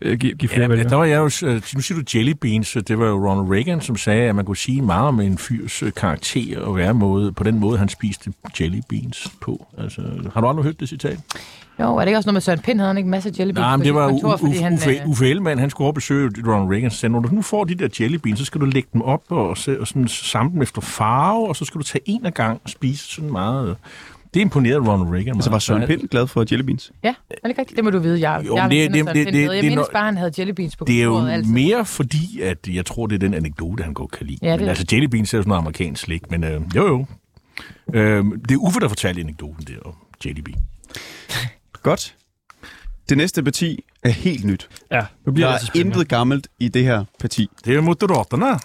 [0.00, 0.88] øh, give, give flere Ja, vælgere.
[0.88, 3.52] der var jeg jo, øh, nu siger du jelly beans, så det var jo Ronald
[3.52, 7.32] Reagan, som sagde, at man kunne sige meget om en fyrs øh, karakter og væremåde,
[7.32, 9.66] på den måde, han spiste jelly beans på.
[9.78, 10.02] Altså,
[10.34, 11.18] har du aldrig hørt det citat?
[11.80, 12.78] Jo, er det ikke også noget med Søren Pind?
[12.78, 14.62] Havde han ikke en masse jelly beans Nej, men det var kontor, U- fordi U-
[14.62, 17.20] han, Uffe, øh, Uffe Ellemann, han skulle over og besøge Ronald Reagan, så sagde, når
[17.20, 19.80] du nu får de der jelly beans, så skal du lægge dem op og, se,
[19.80, 22.70] og sådan samle dem efter farve, og så skal du tage en af gang og
[22.70, 23.76] spise sådan meget.
[24.38, 25.62] Det imponerede Ronald Reagan Altså var meget.
[25.62, 26.92] Søren Så Pind glad for jelly beans?
[27.04, 27.76] Ja, er det ikke rigtigt?
[27.76, 28.30] Det må du vide.
[28.30, 29.24] Jeg, Jo, jeg det- det- det- det-.
[29.42, 31.52] Jeg det er mindes bare, at han havde jelly beans på Det er jo altid.
[31.52, 34.38] mere fordi, at jeg tror, det er den anekdote, han godt kan lide.
[34.42, 36.60] Ja, det men er altså, jelly beans er jo sådan noget amerikansk slik, men øh,
[36.76, 37.06] jo jo.
[37.94, 39.94] Øh, det er Uffe, der fortalte anekdoten der om
[40.26, 40.58] jelly bean.
[41.82, 42.14] Godt.
[43.08, 44.68] Det næste parti er helt nyt.
[44.92, 45.94] Ja, nu bliver der det er så spændende.
[45.96, 47.48] intet gammelt i det her parti.
[47.64, 48.58] Det er Moderaterne.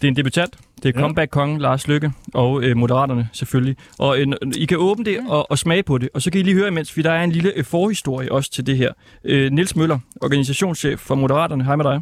[0.00, 0.56] Det er en debutant.
[0.82, 1.00] Det er Ja.
[1.00, 3.76] comeback-kongen Lars Lykke og øh, Moderaterne selvfølgelig.
[3.98, 6.44] Og øh, I kan åbne det og, og smage på det, og så kan I
[6.44, 8.92] lige høre imens, for der er en lille øh, forhistorie også til det her.
[9.24, 11.64] Øh, Niels Møller, organisationschef for Moderaterne.
[11.64, 12.00] Hej med dig.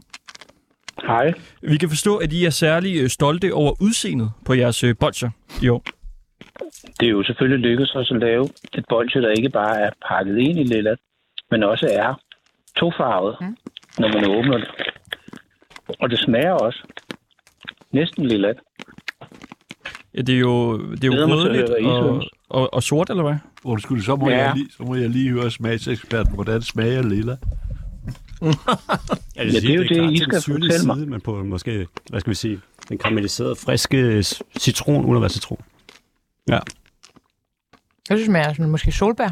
[1.06, 1.32] Hej.
[1.62, 5.30] Vi kan forstå, at I er særlig øh, stolte over udseendet på jeres øh, bolcher
[5.62, 5.82] i år.
[7.00, 10.38] Det er jo selvfølgelig lykkedes os at lave et bolsje, der ikke bare er pakket
[10.38, 10.94] ind i lilla,
[11.50, 12.20] men også er
[12.76, 13.56] tofarvet, mm.
[13.98, 14.68] når man åbner det.
[16.00, 16.82] Og det smager også
[17.96, 18.52] næsten lilla.
[20.14, 23.37] Ja, det er jo, det er jo mig rødligt og, og, og sort, eller hvad?
[23.64, 24.37] Undskyld, så må, Ja.
[24.46, 27.37] jeg lige, så må jeg lige høre smagseksperten, hvordan smager lilla.
[29.37, 30.96] Ja, Ja, det er jo det, I skal fortælle mig.
[30.96, 35.20] Side, men på måske, hvad skal vi sige, den karamelliserede, friske s- citron, uden at
[35.20, 35.59] være citron.
[36.48, 36.62] Ja, Jeg
[38.06, 39.30] synes, det smager sådan måske solbær.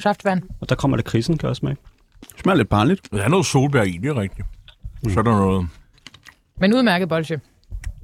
[0.00, 0.42] Saftvand.
[0.60, 1.76] og der kommer det krisen, kan jeg også smage.
[2.42, 3.08] Smager lidt barnligt.
[3.12, 4.46] Der er noget solbær i, det er rigtigt.
[5.08, 5.66] Så er der noget...
[6.62, 7.40] Men udmærket bolsje.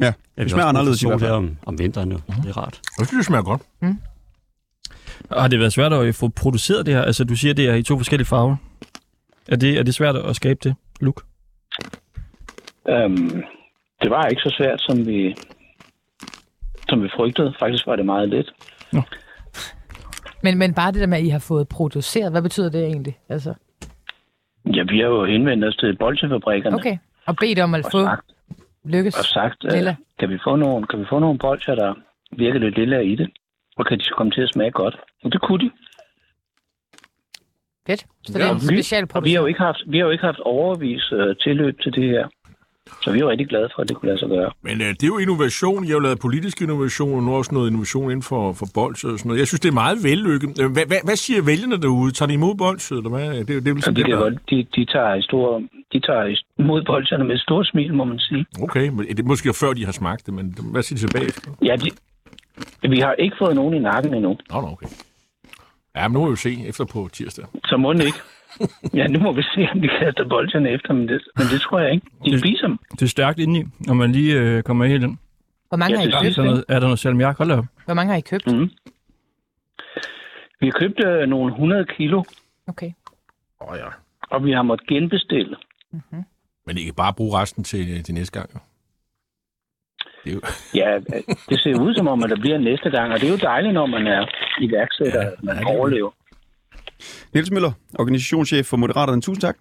[0.01, 1.31] Ja, Ja, det smager anderledes i hvert fald.
[1.31, 2.19] her om, om vinteren jo.
[2.43, 2.81] Det er rart.
[2.99, 3.63] Jeg synes, det smager godt.
[5.33, 7.03] Har det været svært at øh, få produceret det her?
[7.03, 8.57] Altså, du siger, det er i to forskellige farver.
[9.49, 11.23] Er det, er det svært at skabe det look?
[12.89, 13.43] Øhm,
[14.03, 15.37] det var ikke så svært, som vi,
[16.89, 17.55] som vi frygtede.
[17.59, 18.53] Faktisk var det meget let.
[20.43, 23.19] Men, men bare det der med, at I har fået produceret, hvad betyder det egentlig?
[23.29, 23.55] Altså,
[24.75, 26.97] Ja, vi har jo henvendt os til bolsjefabrikkerne okay.
[27.27, 28.27] Og bedt om at og få sagt,
[28.85, 29.19] lykkes.
[29.19, 29.91] og sagt Lilla.
[29.91, 31.95] uh, kan, vi få nogle, kan vi få nogle bolsjer, der
[32.33, 33.31] virker lidt lilla i det?
[33.77, 34.97] Og kan de komme til at smage godt?
[35.25, 35.71] Og det kunne de.
[37.87, 38.07] Fedt.
[38.23, 40.25] Så det er en special og vi har jo ikke haft, vi har jo ikke
[40.25, 42.29] haft overvis øh, tilløb til det her.
[43.03, 44.51] Så vi er rigtig glade for, at det kunne lade sig gøre.
[44.63, 45.85] Men øh, det er jo innovation.
[45.85, 49.11] I har jo lavet politisk innovation, og nu også noget innovation inden for, for bolsje
[49.11, 49.39] og sådan noget.
[49.39, 50.61] Jeg synes, det er meget vellykket.
[50.63, 52.13] Øh, Hvad, hvad, hvad siger vælgerne derude?
[52.13, 53.29] Tager de imod bolsje, eller hvad?
[53.31, 54.19] Det, er det er vel Så sådan, de, det er.
[54.19, 56.25] godt, de, de tager, i stor, de tager
[56.59, 58.47] imod bolsjerne med et stort smil, må man sige.
[58.63, 61.33] Okay, men det er måske før, de har smagt det, men hvad siger de tilbage?
[61.63, 61.91] Ja, de,
[62.89, 64.39] vi har ikke fået nogen i nakken endnu.
[64.51, 64.87] Nå, nå, okay.
[65.97, 67.45] Ja, men nu må vi jo se efter på tirsdag.
[67.65, 68.19] Så må den ikke.
[68.95, 71.79] Ja, nu må vi se, om de kaster bolsjerne efter, men det, men det tror
[71.81, 72.07] jeg ikke.
[72.25, 72.79] De spiser dem.
[72.93, 75.17] Det er stærkt indeni, når man lige øh, kommer helt ind.
[75.69, 76.39] Hvor mange Jeg har I købt?
[76.39, 77.39] Er der noget, er der noget salmiak?
[77.39, 77.65] Hold op.
[77.85, 78.47] Hvor mange har I købt?
[78.47, 78.71] Mm.
[80.61, 82.23] Vi har købt øh, nogle 100 kilo,
[82.69, 82.91] Okay.
[83.61, 83.89] Åh oh, ja.
[84.31, 85.57] og vi har måttet genbestille.
[86.67, 88.51] Men I kan bare bruge resten til, til næste gang.
[88.55, 88.61] jo.
[90.25, 90.41] Det er jo...
[90.81, 93.31] Ja, øh, det ser ud som om, at der bliver næste gang, og det er
[93.31, 94.27] jo dejligt, når man er
[94.61, 96.11] iværksætter, at man overlever.
[97.35, 99.23] Niels Møller, organisationschef for Moderaterne.
[99.23, 99.57] Tusind tak.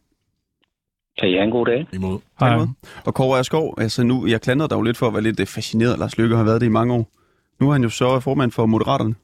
[1.20, 1.88] Kan I have en god dag?
[1.94, 2.20] Imod.
[2.40, 2.58] Hej.
[3.06, 5.46] Og Kåre Skov, altså nu, jeg klandrede dig jo lidt for at være lidt øh,
[5.46, 7.12] fascineret af Lars Løkke, og har været det i mange år.
[7.60, 9.16] Nu er han jo så formand for Moderaterne.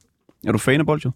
[0.46, 1.10] Er du fan af bolsjer?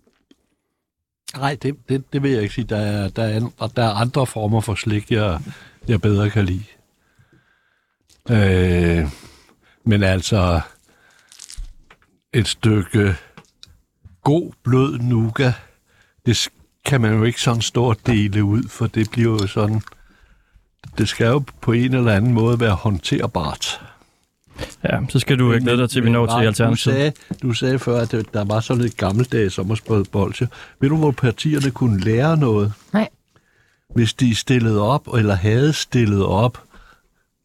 [1.36, 2.64] Nej, det, det, det vil jeg ikke sige.
[2.64, 5.40] Der er, der, er, der er andre former for slik, jeg,
[5.88, 6.64] jeg bedre kan lide.
[8.30, 9.06] Øh,
[9.84, 10.60] men altså,
[12.32, 13.14] et stykke
[14.24, 15.52] god blød nougat,
[16.26, 16.50] det
[16.88, 19.82] kan man jo ikke sådan stort dele ud, for det bliver jo sådan...
[20.98, 23.80] Det skal jo på en eller anden måde være håndterbart.
[24.84, 26.78] Ja, så skal du ikke glæde dig til, at vi når til Du Alternativet.
[26.78, 30.48] sagde, du sagde før, at der var sådan lidt gammeldags sommersprød bolsje.
[30.80, 32.72] Ved du, hvor partierne kunne lære noget?
[32.92, 33.08] Nej.
[33.94, 36.62] Hvis de stillede op, eller havde stillet op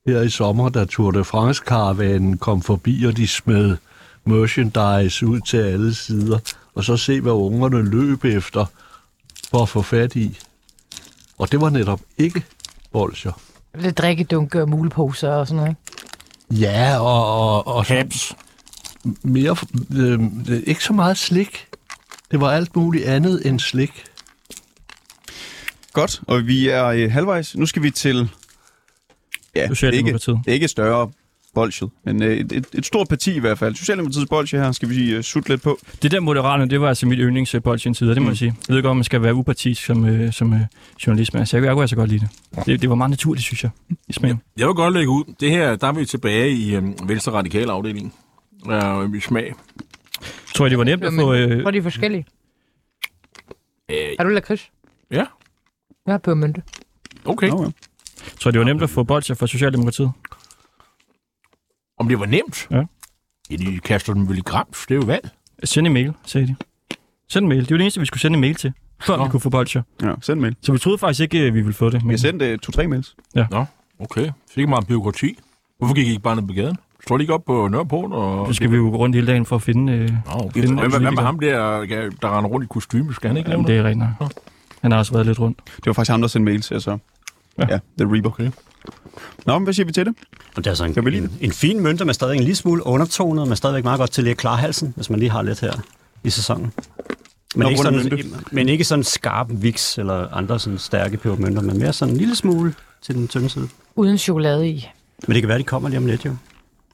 [0.08, 3.78] her i sommer, da Tour de France-karavanen kom forbi, og de smed
[4.26, 6.40] merchandise ud til alle sider,
[6.76, 8.66] og så se, hvad ungerne løb efter
[9.54, 10.40] for at få fat i.
[11.38, 12.44] Og det var netop ikke
[12.92, 13.42] bolsjer.
[13.76, 15.70] Lidt drikkedunke og muleposer og sådan noget,
[16.52, 16.62] ikke?
[16.66, 17.26] Ja, og...
[17.26, 18.36] og, og Caps.
[19.24, 19.58] Mere,
[19.96, 20.20] øh,
[20.64, 21.68] ikke så meget slik.
[22.32, 24.04] Det var alt muligt andet end slik.
[25.94, 27.56] Godt, og vi er øh, halvvejs.
[27.56, 28.30] Nu skal vi til...
[29.56, 30.40] Ja, ikke, Socialdemokratiet.
[30.48, 31.12] ikke større
[31.54, 33.76] bolsjet, men øh, et, et, et stort parti i hvert fald.
[33.76, 35.80] Socialdemokratiets bolsje her skal vi sige uh, sutte lidt på.
[36.02, 38.54] Det der Moderaterne, det var altså mit yndlingsbolsje indtil videre, det må jeg sige.
[38.68, 40.60] Jeg ved godt, om man skal være upartisk som, øh, som øh,
[41.08, 42.66] journalist, men altså, jeg, jeg kunne altså godt lide det.
[42.66, 42.82] det.
[42.82, 43.72] Det var meget naturligt, synes jeg,
[44.08, 44.42] i smagen.
[44.58, 45.34] Jeg vil godt lægge ud.
[45.40, 48.14] Det her, der er vi tilbage i øhm, Venstre Radikale afdelingen.
[48.72, 49.54] Øh, i smag.
[50.56, 51.34] Tror jeg, det var nemt at få...
[51.34, 52.26] Øh, Hvor er de forskellige?
[53.92, 54.72] Øh, Har du lakrids?
[55.12, 55.26] Ja.
[56.06, 56.62] Jeg har pebermynte.
[57.26, 57.48] Okay.
[57.50, 57.70] Nå, ja.
[58.40, 60.12] tror jeg, det var nemt at få bolsjer fra Socialdemokratiet.
[62.00, 62.68] Om det var nemt?
[62.72, 62.84] Ja.
[63.50, 64.86] Ja, de kaster dem vel i grams.
[64.90, 65.30] Det er jo valg.
[65.64, 66.56] Send en mail, sagde de.
[67.30, 67.62] Send en mail.
[67.62, 69.24] Det var det eneste, vi skulle sende en mail til, før Nå.
[69.24, 69.82] vi kunne få bolsjer.
[70.02, 70.56] Ja, send en mail.
[70.62, 72.04] Så vi troede faktisk ikke, at vi ville få det.
[72.04, 72.12] Men...
[72.12, 73.16] Jeg sendte uh, to-tre mails.
[73.36, 73.46] Ja.
[73.52, 73.66] Nå,
[74.00, 74.26] okay.
[74.26, 75.38] Så ikke meget byråkrati.
[75.78, 76.78] Hvorfor gik I ikke bare ned på gaden?
[77.06, 78.12] Står de ikke op på Nørreport?
[78.12, 78.48] Og...
[78.48, 79.94] Så skal vi jo gå rundt hele dagen for at finde...
[79.94, 80.62] Øh, Nå, okay.
[80.62, 81.86] finde Hvad, hvad, med ham der,
[82.22, 83.14] der render rundt i kostyme?
[83.14, 84.06] Skal han ikke lave Jamen, det er rigtigt.
[84.82, 85.60] Han har også været lidt rundt.
[85.66, 86.98] Det var faktisk ham, der sendte mails, altså.
[87.58, 88.30] Ja, ja The Reaper.
[88.30, 88.52] Okay.
[89.46, 90.16] Nå, men hvad siger vi til det?
[90.56, 93.48] Og det er altså en, en, en fin mønter med stadig en lille smule undertonet,
[93.48, 95.74] men stadigvæk meget godt til lige at klare halsen, hvis man lige har lidt her
[96.24, 96.74] i sæsonen.
[97.56, 98.26] Men, Nå, ikke sådan, mønte.
[98.52, 102.36] men ikke sådan skarp viks eller andre sådan stærke pebermønter, men mere sådan en lille
[102.36, 103.70] smule til den tynde side.
[103.96, 104.90] Uden chokolade i.
[105.28, 106.36] Men det kan være, de kommer lige om lidt jo.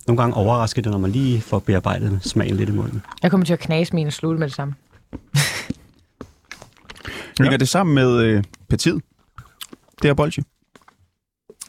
[0.08, 3.02] Nogle gange overrasker det, når man lige får bearbejdet smagen lidt i munden.
[3.24, 4.74] Jeg kommer til at knase mine og slutte med det samme.
[7.40, 9.02] Hænger det sammen med øh, partiet?
[10.02, 10.44] Det her bolsje?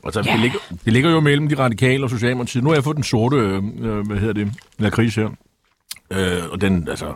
[0.04, 2.64] Altså, det, ligger, det ligger jo mellem de radikale og socialdemokratiet.
[2.64, 5.28] Nu har jeg fået den sorte, øh, hvad hedder det, lakrids her.
[6.10, 7.14] Øh, og den, altså...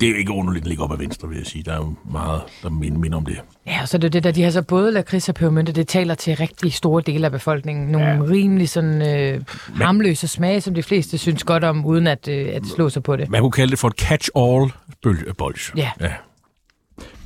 [0.00, 1.62] Det er jo ikke underligt, den ligger op ad venstre, vil jeg sige.
[1.64, 3.40] Der er jo meget, der minder, minder om det.
[3.66, 5.88] Ja, og så er det det der, de har så både lakrids og pebermynte, det
[5.88, 7.88] taler til rigtig store dele af befolkningen.
[7.88, 8.18] Nogle ja.
[8.22, 9.40] rimelig sådan øh,
[9.74, 13.16] harmløse smage, som de fleste synes godt om, uden at, øh, at slå sig på
[13.16, 13.30] det.
[13.30, 15.72] Man kunne kalde det for et catch-all-bolsje.
[15.76, 15.90] Ja.
[16.00, 16.12] ja.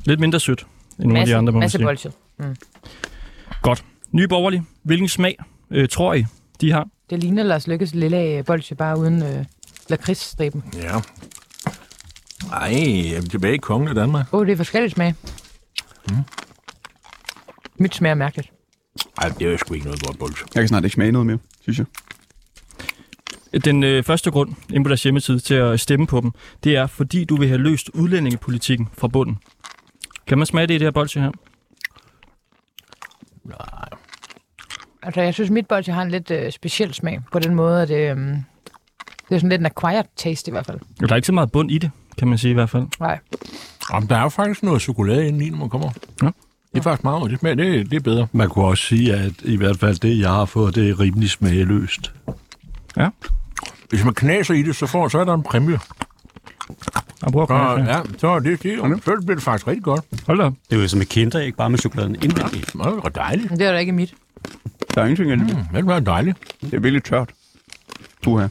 [0.05, 0.65] Lidt mindre sødt
[0.99, 1.85] end nogle af de andre, må man masse sige.
[1.85, 2.11] bolsje.
[2.39, 2.55] Mm.
[3.61, 3.83] Godt.
[4.11, 4.63] Nye borgerlige.
[4.83, 5.37] Hvilken smag
[5.71, 6.25] øh, tror I,
[6.61, 6.87] de har?
[7.09, 9.45] Det ligner Lars Lykkes lille øh, bolsje, bare uden øh,
[9.89, 10.63] lakridsstriben.
[10.73, 10.99] Ja.
[12.51, 14.33] Ej, jeg er tilbage i kongen af Danmark.
[14.33, 15.13] Åh, oh, det er forskellige smag.
[16.09, 16.15] Mm.
[17.79, 18.51] Mit smager mærkeligt.
[19.21, 20.45] Ej, det er jo sgu ikke noget godt bolsje.
[20.55, 21.85] Jeg kan snart ikke smage noget mere, synes jeg.
[23.65, 26.31] Den øh, første grund inde på deres hjemmeside til at stemme på dem,
[26.63, 29.37] det er, fordi du vil have løst udlændingepolitikken fra bunden.
[30.27, 31.31] Kan man smage det i det her bolsje her?
[35.03, 37.89] Altså, jeg synes, mit bolsje har en lidt øh, speciel smag, på den måde, at
[37.89, 40.79] øh, Det er sådan lidt en acquired taste i hvert fald.
[40.99, 42.87] Der er ikke så meget bund i det, kan man sige i hvert fald.
[42.99, 43.19] Nej.
[43.93, 45.91] Jamen, der er jo faktisk noget chokolade inde i, når man kommer.
[46.21, 46.27] Ja.
[46.71, 48.27] Det er faktisk meget, og det smager, det, det er bedre.
[48.31, 51.29] Man kunne også sige, at i hvert fald det, jeg har fået, det er rimelig
[51.29, 52.13] smageløst.
[52.97, 53.09] Ja.
[53.89, 55.79] Hvis man knaser i det, så, får, så er der en præmie.
[57.23, 57.97] Jeg bruger Så, knæs, ja.
[57.97, 60.05] ja, så er det, det, så bliver det faktisk rigtig godt.
[60.27, 60.43] Hold da.
[60.43, 62.65] Det er jo som et kinderæg, bare med chokoladen indvendig.
[62.73, 63.49] Det er dejligt.
[63.49, 64.13] Det er da ikke mit.
[64.95, 65.57] Der er ingenting af det.
[65.57, 66.37] Mm, det var dejligt.
[66.61, 67.29] Det er virkelig tørt.
[68.23, 68.47] Puha.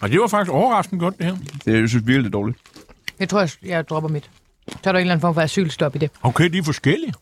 [0.00, 1.36] Og det var faktisk overraskende godt, det her.
[1.64, 2.58] Det er, jeg synes virkelig, dårligt.
[3.20, 4.30] Jeg tror, jeg, jeg dropper mit.
[4.68, 6.10] Så er der en eller anden form for asylstop i det.
[6.22, 7.12] Okay, de er forskellige.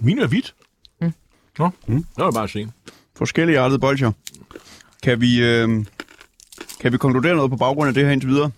[0.00, 0.54] Mine er hvidt.
[1.00, 1.12] Mm.
[1.58, 1.96] Nå, mm.
[2.16, 2.68] det var bare at se.
[3.16, 4.12] Forskellige artede bolcher.
[5.02, 5.84] Kan vi, øh,
[6.80, 8.50] kan vi konkludere noget på baggrund af det her indtil videre?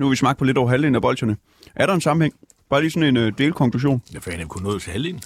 [0.00, 1.36] Nu har vi smagt på lidt over halvdelen af bolcherne.
[1.74, 2.34] Er der en sammenhæng?
[2.70, 4.02] Bare lige sådan en øh, delkonklusion.
[4.14, 5.20] Jeg fandt kun noget til halvdelen.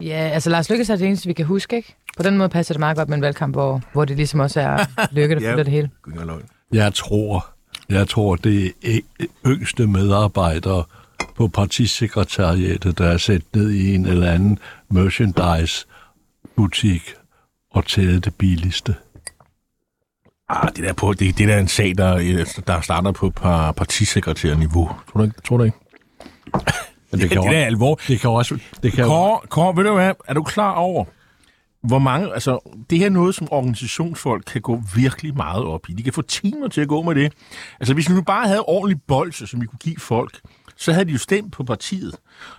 [0.00, 1.94] Ja, altså Lars Lykke er det eneste, vi kan huske, ikke?
[2.16, 4.60] På den måde passer det meget godt med en valgkamp, hvor, hvor det ligesom også
[4.60, 4.78] er
[5.16, 5.52] Lykke, der Ja.
[5.52, 5.90] fylder det hele.
[6.72, 7.46] Jeg tror,
[7.88, 8.98] jeg tror, det er
[9.46, 10.84] yngste medarbejdere
[11.36, 14.58] på partisekretariatet, der er sat ned i en eller anden
[14.90, 17.02] merchandise-butik
[17.70, 18.94] og taget det billigste.
[20.50, 23.72] Ah, det der, på, det, det der er en sag, der, der starter på par,
[23.72, 24.90] partisekretærniveau.
[25.12, 25.40] Tror du ikke?
[25.44, 25.76] Tror du ikke?
[27.10, 28.00] Men det, kan det, jo- det er alvor.
[28.08, 28.58] Det kan også...
[28.82, 30.12] Det kan Kåre, Kåre, ved du hvad?
[30.28, 31.04] Er du klar over,
[31.82, 32.32] hvor mange...
[32.34, 32.58] Altså,
[32.90, 35.92] det her er noget, som organisationsfolk kan gå virkelig meget op i.
[35.92, 37.32] De kan få timer til at gå med det.
[37.80, 40.40] Altså, hvis vi nu bare havde ordentlig bolse, som vi kunne give folk,
[40.78, 42.14] så havde de jo stemt på partiet.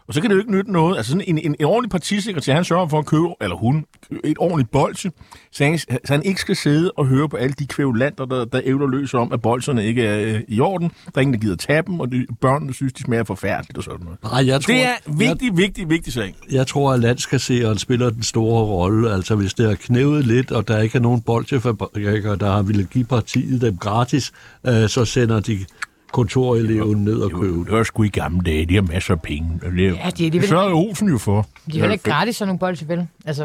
[0.08, 0.98] Og så kan det jo ikke nytte noget.
[0.98, 3.86] Altså, sådan en, en, en ordentlig partisekretær, han sørger for at købe, eller hun,
[4.24, 5.12] et ordentligt bolse,
[5.52, 8.62] så han, så han ikke skal sidde og høre på alle de kvævlanter, der, der
[8.64, 10.92] ævler løs om, at bolserne ikke er øh, i orden.
[11.06, 13.84] Der er ingen, der gider tage dem, og de, børnene synes, de smager forfærdeligt og
[13.84, 14.24] sådan noget.
[14.24, 16.36] Nej, jeg tror, det er vigtig, vigtig, vigtig sag.
[16.52, 19.14] Jeg tror, at landskasseren spiller den store rolle.
[19.14, 22.84] Altså, hvis det er knævet lidt, og der ikke er nogen bolsjefabrikker, der har ville
[22.84, 24.32] give partiet dem gratis,
[24.68, 25.66] øh, så sender de
[26.12, 28.66] kontoreleven ned og købe Det var sgu i gamle dage.
[28.66, 29.60] De har masser af penge.
[29.64, 31.48] Det, Ja, de er alligevel- det sørgede Olsen jo for.
[31.72, 33.08] De er heller ikke gratis, sådan nogle bolde, vel?
[33.26, 33.44] Altså,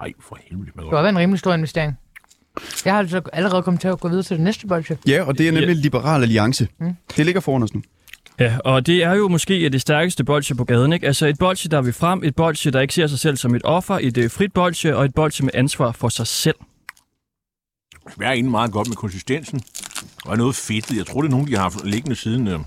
[0.00, 0.70] Nej, for helvede.
[0.76, 1.98] det var en rimelig stor investering.
[2.84, 4.96] Jeg har altså allerede kommet til at gå videre til det næste bolde.
[5.08, 6.68] Ja, og det er nemlig Liberal Alliance.
[6.80, 6.94] Mm.
[7.16, 7.82] Det ligger foran os nu.
[8.40, 11.06] Ja, og det er jo måske det stærkeste bolsje på gaden, ikke?
[11.06, 13.62] Altså et bolsje, der vil frem, et bolsje, der ikke ser sig selv som et
[13.64, 16.54] offer, et øh, frit bolsje, og et bolsje med ansvar for sig selv.
[18.08, 19.60] Det smager egentlig meget godt med konsistensen.
[20.24, 20.96] Og er noget fedtet.
[20.96, 22.58] Jeg tror, det er nogen, de har haft liggende siden øh,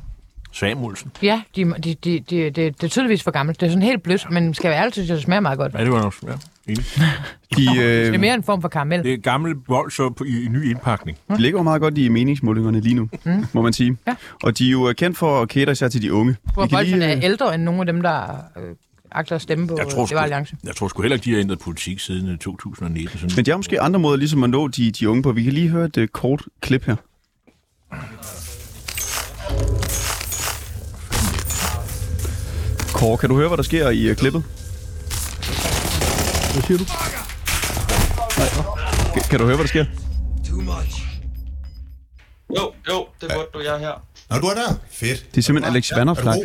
[0.51, 1.11] Samuelsen.
[1.21, 3.59] Ja, de, de, de, de, det, det er tydeligvis for gammelt.
[3.59, 5.73] Det er sådan helt blødt, men skal være ærlig, synes jeg, det smager meget godt.
[5.73, 6.33] Ja, det var nok ja,
[6.67, 6.85] enig.
[7.57, 9.03] De, Det øh, er mere en form for karamel.
[9.03, 11.17] Det er gamle bolser på, i, i ny indpakning.
[11.29, 13.45] de ligger jo meget godt i meningsmålingerne lige nu, mm.
[13.53, 13.97] må man sige.
[14.07, 14.15] Ja.
[14.43, 16.35] Og de er jo kendt for at kæde sig til de unge.
[16.53, 18.21] Hvor boldene lige, er øh, ældre end nogle af dem, der
[18.57, 18.75] øh,
[19.11, 20.55] agter at stemme på Jeg tror, det sgu, var alliance.
[20.63, 23.19] jeg tror sgu heller ikke, de har ændret politik siden øh, 2019.
[23.19, 23.35] Sådan.
[23.35, 25.31] Men de har måske andre måder ligesom at nå de, de unge på.
[25.31, 26.95] Vi kan lige høre et uh, kort klip her.
[32.93, 34.43] Kåre, kan du høre, hvad der sker i uh, klippet?
[36.53, 36.85] Hvad siger du?
[39.13, 39.85] Kan, kan du høre, hvad der sker?
[42.57, 44.05] Jo, jo, det burde du, jeg er her.
[44.29, 44.75] Nå, du er der.
[44.91, 45.25] Fedt.
[45.31, 46.35] Det er simpelthen Alex Vanderflag,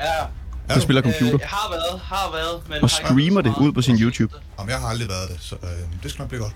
[0.00, 0.24] Ja,
[0.74, 1.34] der spiller computer.
[1.34, 2.82] øh, jeg har været, har været, men...
[2.82, 4.34] og streamer det ud på sin YouTube.
[4.58, 6.52] Jamen, jeg har aldrig været det, så øh, det skal nok blive godt.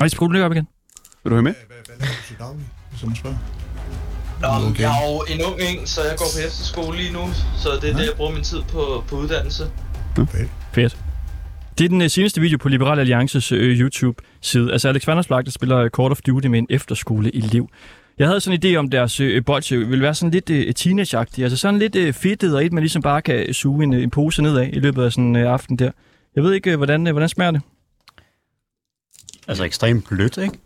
[0.00, 0.68] Ej, skru det op igen.
[1.24, 1.54] Vil du høre med?
[1.86, 3.36] Hvad laver du til daglig, som man spørger?
[4.40, 4.80] Nå, Okay.
[4.80, 7.90] jeg er jo en ung en, så jeg går på efterskole lige nu, så det
[7.90, 9.70] er det, jeg bruger min tid på, på uddannelse.
[10.72, 10.96] Fedt.
[11.78, 14.72] Det er den øh, seneste video på Liberal Alliances øh, YouTube-side.
[14.72, 17.68] Altså Alex Vandersblak, der spiller øh, Call of Duty med en efterskoleelev.
[18.18, 21.42] Jeg havde sådan en idé om, deres øh, bolsje ville være sådan lidt øh, teenage-agtig.
[21.42, 24.10] Altså sådan lidt øh, fedtet, og et, man ligesom bare kan suge en, øh, en
[24.10, 25.90] pose ned af i løbet af sådan en øh, aften der.
[26.36, 27.60] Jeg ved ikke, øh, hvordan, øh, hvordan smager det?
[29.48, 30.58] Altså ekstremt blødt, ikke?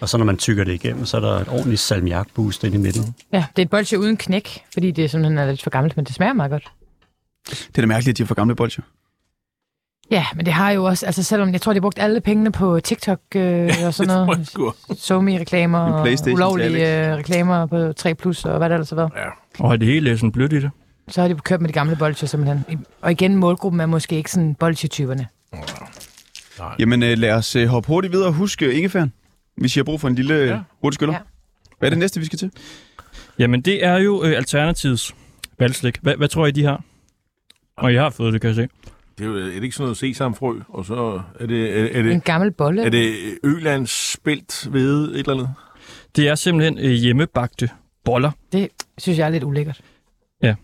[0.00, 2.78] Og så når man tykker det igennem, så er der et ordentligt salmiak-boost ind i
[2.78, 3.14] midten.
[3.32, 6.04] Ja, det er et bolsje uden knæk, fordi det simpelthen er lidt for gammelt, men
[6.06, 6.68] det smager meget godt.
[7.48, 8.82] Det er da mærkeligt, at de har for gamle bolcher.
[10.10, 12.52] Ja, men det har jo også, altså selvom jeg tror, de har brugt alle pengene
[12.52, 14.54] på TikTok øh, og sådan noget.
[14.98, 19.10] Somi-reklamer En og ulovlige øh, reklamer på 3 Plus og hvad der ellers har været.
[19.16, 19.64] Ja.
[19.64, 20.70] Og er det hele sådan blødt i det?
[21.08, 22.86] Så har de kørt med de gamle bolcher simpelthen.
[23.00, 25.26] Og igen, målgruppen er måske ikke sådan bolchetyperne.
[26.78, 28.32] Jamen øh, lad os øh, hoppe hurtigt videre.
[28.32, 29.12] Husk øh, ingefæren,
[29.56, 31.14] hvis I har brug for en lille øh, hurtig skyller.
[31.14, 31.20] Ja.
[31.78, 32.50] Hvad er det næste, vi skal til?
[33.38, 35.14] Jamen, det er jo øh, Alternativets
[35.58, 35.98] valgslik.
[36.02, 36.82] Hvad, hvad tror I, de har?
[37.76, 38.68] Og jeg har fået det, kan jeg se.
[39.18, 41.78] Det er, jo, er det ikke sådan noget sesamfrø, og så er det...
[41.80, 42.82] Er, er det En gammel bolle.
[42.84, 45.48] Er det Ølands spelt ved et eller andet?
[46.16, 47.68] Det er simpelthen øh, hjemmebagte
[48.04, 48.30] boller.
[48.52, 49.80] Det synes jeg er lidt ulækkert.
[50.42, 50.54] Ja.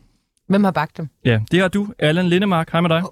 [0.48, 1.08] Hvem har bagt dem?
[1.24, 2.70] Ja, det har du, Allan Lindemark.
[2.72, 3.02] Hej med dig.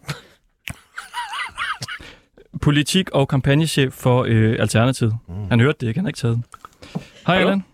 [2.63, 5.17] Politik- og kampagnechef for øh, Alternativet.
[5.29, 5.35] Mm.
[5.51, 6.45] Han hørte det ikke, han har ikke taget den.
[7.27, 7.65] Hej, Allan.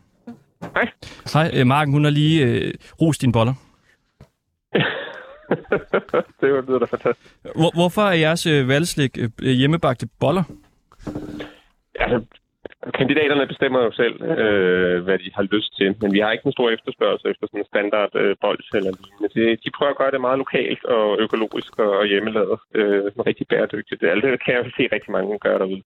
[0.75, 0.89] Hej.
[1.33, 3.55] Hej, øh, Marken, hun har lige øh, rost dine boller.
[6.41, 7.35] det var lyder da fantastisk.
[7.43, 10.45] Hvor, hvorfor er jeres øh, valgslik øh, hjemmebagte boller?
[12.01, 12.19] Altså,
[12.95, 16.53] kandidaterne bestemmer jo selv, øh, hvad de har lyst til, men vi har ikke en
[16.53, 19.29] stor efterspørgsel efter sådan en standard øh, bold eller lignende.
[19.35, 22.59] De, de prøver at gøre det meget lokalt og økologisk og hjemmelavet.
[22.75, 24.01] Øh, rigtig bæredygtigt.
[24.01, 25.83] Det, er alt det kan jeg jo se rigtig mange gøre derude.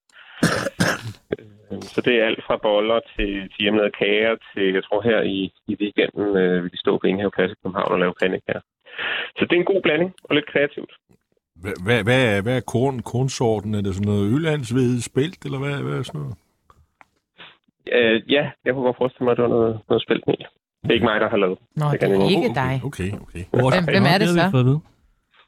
[1.32, 5.20] Øh, Så det er alt fra boller til, til hjemmelavede kager til, jeg tror her
[5.20, 8.60] i, i weekenden, øh, vil de stå på Ingenhav Plads i København og lave pandekager.
[9.36, 10.92] Så det er en god blanding og lidt kreativt.
[11.62, 13.74] Hvad, hvad, hvad, er, hvad er korn, kornsorten?
[13.74, 16.36] Er det sådan noget ølandshvede spelt, eller hvad, hvad er sådan noget?
[17.92, 20.36] Øh, ja, jeg kunne godt forestille mig, at det var noget, noget spæltmel.
[20.82, 21.58] Det er ikke mig, der har lavet.
[21.76, 22.80] Nå, det kan er ikke dig.
[22.84, 23.44] Okay, okay.
[23.50, 24.74] Hvem, hvem er det så?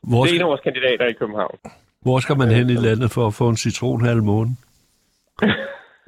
[0.02, 1.58] Hvor Det er en skal, af vores kandidater i København.
[2.02, 4.52] hvor skal man hen i landet for at få en citron halv måned?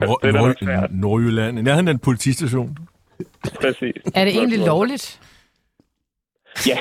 [0.00, 0.90] Nord, Det er Nord.
[0.90, 1.58] Nordjylland.
[1.58, 2.78] I nærheden af en politistation.
[3.60, 3.94] Præcis.
[4.14, 5.20] Er det egentlig lovligt?
[6.68, 6.78] Ja,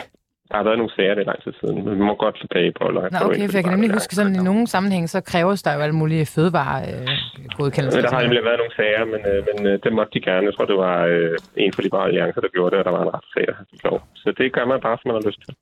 [0.52, 2.72] der har været nogle sager, det er lang tid siden, men vi må godt tilbage
[2.80, 5.72] på Nå, okay, for jeg kan nemlig huske, sådan i nogle sammenhæng, så kræves der
[5.76, 7.97] jo alle mulige fødevaregodkendelser.
[7.99, 10.43] Men der har nemlig været nogle sager, men, øh, men øh, det måtte de gerne.
[10.47, 13.04] Jeg tror, det var øh, en for Liberale Alliance, der gjorde det, og der var
[13.08, 13.97] en retssag, der fik lov.
[14.22, 15.54] Så det gør man bare, som man har lyst til.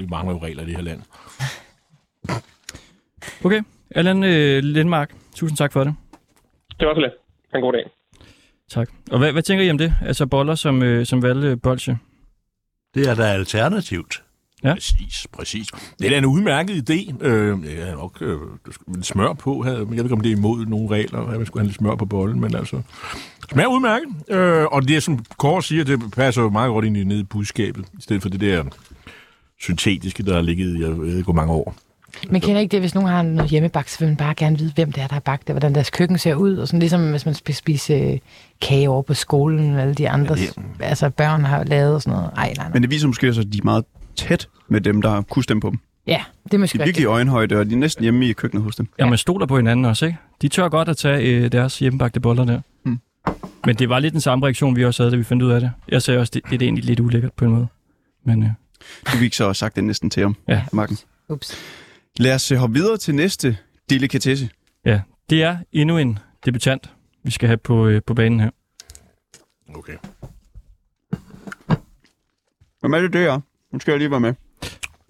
[0.00, 1.00] Vi mangler jo regler i det her land.
[3.44, 3.60] Okay,
[3.94, 5.94] Allan øh, Lindmark, tusind tak for det.
[6.80, 7.12] Det var så lidt.
[7.54, 7.84] En god dag.
[8.70, 8.88] Tak.
[9.12, 9.92] Og hvad, hvad tænker I om det?
[10.06, 11.98] Altså boller som, øh, som valgbolsje?
[12.94, 14.22] Det er da alternativt.
[14.64, 14.74] Ja.
[14.74, 15.66] Præcis, præcis.
[15.98, 17.24] Det er da en udmærket idé.
[17.26, 18.38] Øh, jeg har nok øh,
[19.02, 21.46] smør på, her, men jeg ved ikke, om det er imod nogle regler, at man
[21.46, 22.82] skulle have lidt smør på bollen, men altså,
[23.52, 24.08] smager udmærket.
[24.28, 27.24] Øh, og det, som Kåre siger, det passer jo meget godt ind i nede i
[27.24, 28.64] budskabet, i stedet for det der
[29.60, 31.74] syntetiske, der har ligget i, jeg ved ikke, hvor mange år.
[32.30, 34.72] Men kender ikke det, hvis nogen har noget hjemmebagt, så vil man bare gerne vide,
[34.74, 37.10] hvem det er, der har bagt det, hvordan deres køkken ser ud, og sådan ligesom
[37.10, 38.18] hvis man skal spise øh,
[38.60, 42.16] kage over på skolen, og alle de andre, ja, altså børn har lavet og sådan
[42.16, 42.30] noget.
[42.36, 42.70] Ej, nej, nej.
[42.72, 43.84] Men det viser måske også, at de er meget
[44.16, 45.78] tæt med dem, der kunne stemme på dem.
[46.06, 48.64] Ja, det er måske De er virkelig øjenhøjde, og de er næsten hjemme i køkkenet
[48.64, 48.88] hos dem.
[48.98, 50.18] Ja, man stoler på hinanden også, ikke?
[50.42, 52.60] De tør godt at tage øh, deres hjemmebagte boller der.
[52.84, 52.98] Mm.
[53.66, 55.60] Men det var lidt den samme reaktion, vi også havde, da vi fandt ud af
[55.60, 55.70] det.
[55.88, 57.66] Jeg sagde også, det, det er egentlig lidt ulækkert på en måde.
[58.24, 58.48] Men øh,
[59.12, 60.62] Du fik så sagt det næsten til ham, Ja.
[60.72, 60.98] Marken.
[61.28, 61.56] Ups.
[62.22, 63.56] Lad os øh, hoppe videre til næste
[63.90, 64.48] delikatesse.
[64.84, 65.00] ja,
[65.30, 66.90] det er endnu en debutant,
[67.22, 68.50] vi skal have på, øh, på banen her.
[69.74, 69.96] Okay.
[72.80, 73.40] Hvem er det, det er?
[73.72, 74.34] Nu skal jeg lige være med.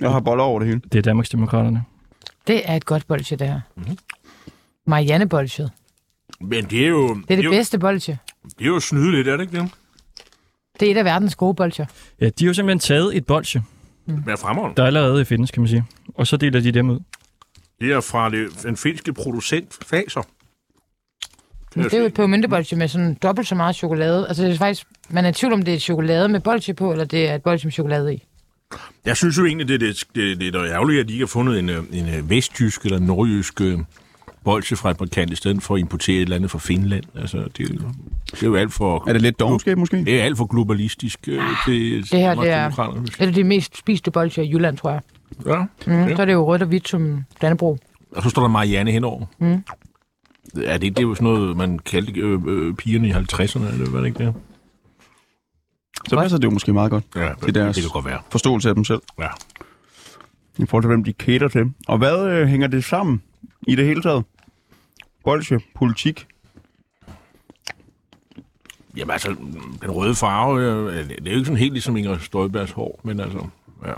[0.00, 0.80] Jeg har boller over det hele.
[0.92, 1.84] Det er Danmarksdemokraterne.
[2.46, 3.60] Det er et godt bolsje, det her.
[3.76, 3.98] Mhm.
[4.86, 5.68] Marianne bolsje.
[6.40, 7.14] Men det er jo...
[7.14, 8.18] Det er det jo, bedste bolsje.
[8.42, 9.70] Det er jo snyde lidt, er det ikke det?
[10.80, 11.86] Det er et af verdens gode bolsjer.
[12.20, 13.62] Ja, de har jo simpelthen taget et bolsje,
[14.05, 14.76] Hvad fremragende?
[14.76, 15.84] der allerede findes, kan man sige.
[16.14, 17.00] Og så deler de dem ud.
[17.80, 20.22] Det er fra det, den finske producent Faser.
[21.76, 24.28] Men det er jo et pebermyntebolsje med sådan dobbelt så meget chokolade.
[24.28, 26.92] Altså det er faktisk, man er i tvivl om, det er chokolade med bolsje på,
[26.92, 28.24] eller det er et bolsje med chokolade i.
[29.05, 31.26] Jeg synes jo egentlig, det er det, det, det er ærgerligt, at de ikke har
[31.28, 33.61] fundet en, øh, en øh, vesttysk eller nordjysk
[34.45, 37.05] bolsje fra et markant, i stedet for at importere et eller andet fra Finland.
[37.14, 37.88] Altså, det, er jo-
[38.30, 39.05] det er jo alt for...
[39.09, 40.05] Er det lidt dogenskab måske?
[40.05, 43.07] Det er alt for globalistisk øh, til Det her, det er Danmarksdemokraterne.
[43.20, 45.01] et af de mest spiste bolsjer i Jylland, tror jeg.
[45.47, 46.16] Ja, Mm, okay.
[46.16, 47.78] Så er det jo rødt og hvidt som Dannebro.
[48.16, 49.26] Og så står der Marianne henover.
[49.38, 49.64] Mm.
[50.64, 53.90] Er det, det er jo sådan noget, man kaldte øh, øh, pigerne i 50'erne, eller
[53.90, 54.34] hvad er det ikke det?
[56.09, 58.18] Så passer det jo måske meget godt Ja, til deres det kan godt være.
[58.30, 59.01] forståelse af dem selv.
[59.20, 59.28] Ja.
[60.59, 61.72] I forhold til, hvem de cater til.
[61.88, 63.22] Og hvad øh, hænger det sammen
[63.68, 64.24] i det hele taget?
[65.24, 66.26] Bolsje, politik.
[68.96, 69.36] Jamen altså,
[69.82, 73.20] den røde farve, øh, det er jo ikke sådan helt ligesom Inger Støjbergs hår, men
[73.20, 73.46] altså,
[73.86, 73.92] ja.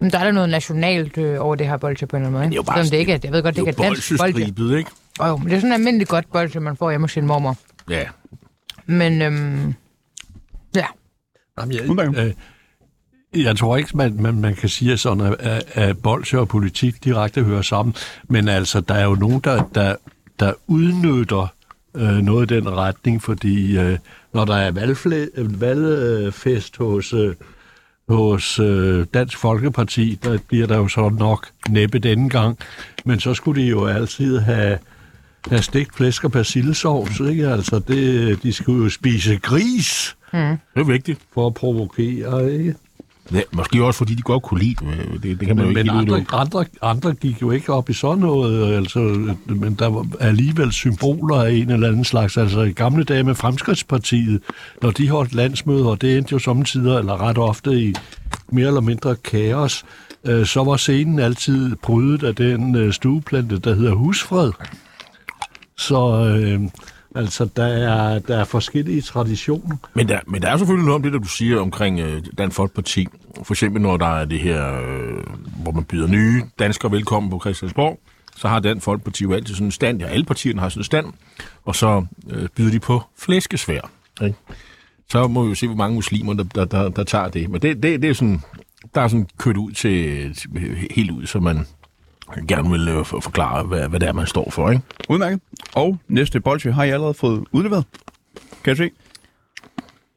[0.00, 2.40] Men der er der noget nationalt øh, over det her bolsje på en eller anden
[2.40, 2.44] måde.
[2.44, 4.12] Det er jo bare Selvom det ikke er, jeg ved godt, det ikke er dansk
[4.18, 4.78] bolsje.
[4.78, 4.90] ikke?
[5.18, 7.26] Og jo, men det er sådan en almindelig godt bolsje, man får hjemme hos sin
[7.26, 7.56] mormor.
[7.90, 8.04] Ja.
[8.86, 9.74] Men øhm,
[10.74, 10.86] ja,
[11.60, 12.34] Jamen, jeg,
[13.34, 16.48] øh, jeg tror ikke, man, man, man kan sige, at, sådan, at, at bolsje og
[16.48, 17.94] politik direkte hører sammen.
[18.28, 19.96] Men altså, der er jo nogen, der, der,
[20.40, 21.54] der udnytter
[21.96, 23.98] øh, noget i den retning, fordi øh,
[24.34, 27.34] når der er valgfle, valgfest hos, øh,
[28.08, 32.58] hos øh, Dansk Folkeparti, der bliver der jo så nok næppe denne gang.
[33.04, 34.78] Men så skulle de jo altid have
[35.48, 37.48] have stegt flæsk og persillesovs, ikke?
[37.48, 40.16] Altså, det, de skulle jo spise gris.
[40.32, 40.38] Mm.
[40.38, 41.20] Det er vigtigt.
[41.34, 42.74] For at provokere, ikke?
[43.32, 45.22] Ja, måske også, fordi de godt kunne lide det.
[45.22, 46.34] Det, det kan man Men, jo ikke men andre, udelukke.
[46.34, 48.98] andre, andre gik jo ikke op i sådan noget, altså,
[49.46, 52.36] men der var alligevel symboler af en eller anden slags.
[52.36, 54.40] Altså i gamle dage med Fremskridtspartiet,
[54.82, 57.94] når de holdt landsmøder, og det endte jo samtidig, eller ret ofte i
[58.52, 59.84] mere eller mindre kaos,
[60.24, 64.52] øh, så var scenen altid prydet af den øh, stueplante, der hedder husfred.
[65.78, 66.60] Så, øh,
[67.14, 69.76] Altså, der er, der er forskellige traditioner.
[69.94, 72.56] Men der, men der er selvfølgelig noget om det, der du siger omkring øh, Dansk
[72.56, 73.06] Folkeparti.
[73.42, 75.24] For eksempel når der er det her, øh,
[75.62, 78.00] hvor man byder nye danskere velkommen på Christiansborg,
[78.36, 80.84] så har Dansk Folkeparti jo altid sådan en stand, ja, alle partierne har sådan en
[80.84, 81.06] stand,
[81.64, 83.90] og så øh, byder de på flæskesvær.
[84.22, 84.36] Ikke?
[85.10, 87.50] Så må vi jo se, hvor mange muslimer, der, der, der, der tager det.
[87.50, 88.42] Men det, det, det er sådan,
[88.94, 90.50] der er sådan kørt ud til, til
[90.90, 91.66] helt ud, så man
[92.48, 94.70] gerne vil øh, for- forklare, hvad, hvad det er, man står for.
[94.70, 94.82] Ikke?
[95.08, 95.40] Udmærket.
[95.74, 97.84] Og næste bolsje har I allerede fået udleveret.
[98.64, 98.90] Kan jeg se?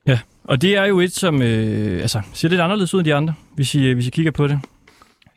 [0.08, 3.16] Ja, og det er jo et, som øh, altså, ser lidt anderledes ud end de
[3.16, 4.60] andre, hvis I, hvis I kigger på det.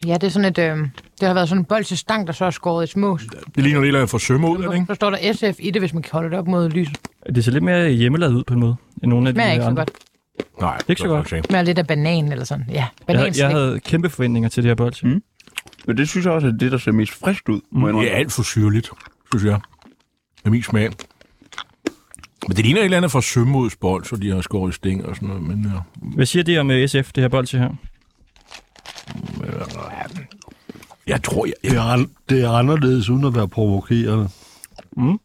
[0.07, 0.59] Ja, det er sådan et...
[0.59, 0.79] Øh,
[1.21, 3.19] det har været sådan en bolsjestang, der så er skåret i små.
[3.55, 4.87] Det ligner lidt af for sømme ud, ikke?
[4.89, 6.99] Så står der SF i det, hvis man kan holde det op mod lyset.
[7.35, 9.69] Det ser lidt mere hjemmelavet ud på en måde, end nogle af de ikke så
[9.69, 9.81] andre.
[9.81, 9.91] godt.
[10.61, 11.29] Nej, ikke så godt.
[11.29, 12.65] Smager lidt af banan eller sådan.
[12.69, 13.43] Ja, Jeg, bananslik.
[13.43, 15.09] jeg havde kæmpe forventninger til det her bolsje.
[15.09, 15.23] Mm.
[15.87, 17.61] Men det synes jeg også er det, der ser mest friskt ud.
[17.71, 18.91] Må jeg Det er alt for syrligt,
[19.33, 19.61] synes jeg.
[20.45, 20.91] Med min smag.
[22.49, 25.07] Men det ligner et eller andet fra sømmods bold, så de har skåret i sting
[25.07, 25.43] og sådan noget.
[25.43, 25.81] Men, ja.
[26.15, 27.71] Hvad siger det om øh, SF, det her bolsje her?
[31.07, 31.55] Jeg tror, jeg...
[31.63, 34.29] Det er, an- det er anderledes, uden at være provokerende.
[34.97, 35.13] Mm.
[35.13, 35.17] Er,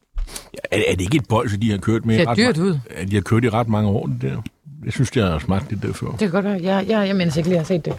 [0.71, 2.15] er det ikke et bold, de har kørt med?
[2.15, 2.79] i Det ser dyrt ud.
[2.97, 4.41] Ja, de har kørt i ret mange år, det der.
[4.85, 6.09] Jeg synes, det har smagt lidt derfor.
[6.11, 6.59] Det kan godt være.
[6.63, 7.93] Jeg, jeg, jeg mindes ikke lige, at jeg har set det.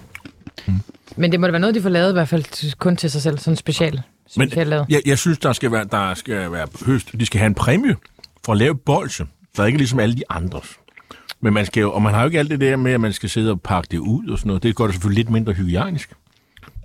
[1.16, 3.22] Men det må da være noget, de får lavet i hvert fald kun til sig
[3.22, 3.38] selv.
[3.38, 4.02] Sådan special.
[4.36, 4.86] Men special lavet.
[4.88, 7.12] jeg, jeg synes, der skal være, der skal være høst.
[7.12, 7.96] De skal have en præmie
[8.44, 10.76] for at lave bolse, så ikke ligesom alle de andres.
[11.40, 13.12] Men man skal jo, og man har jo ikke alt det der med, at man
[13.12, 14.62] skal sidde og pakke det ud og sådan noget.
[14.62, 16.12] Det gør det selvfølgelig lidt mindre hygiejnisk.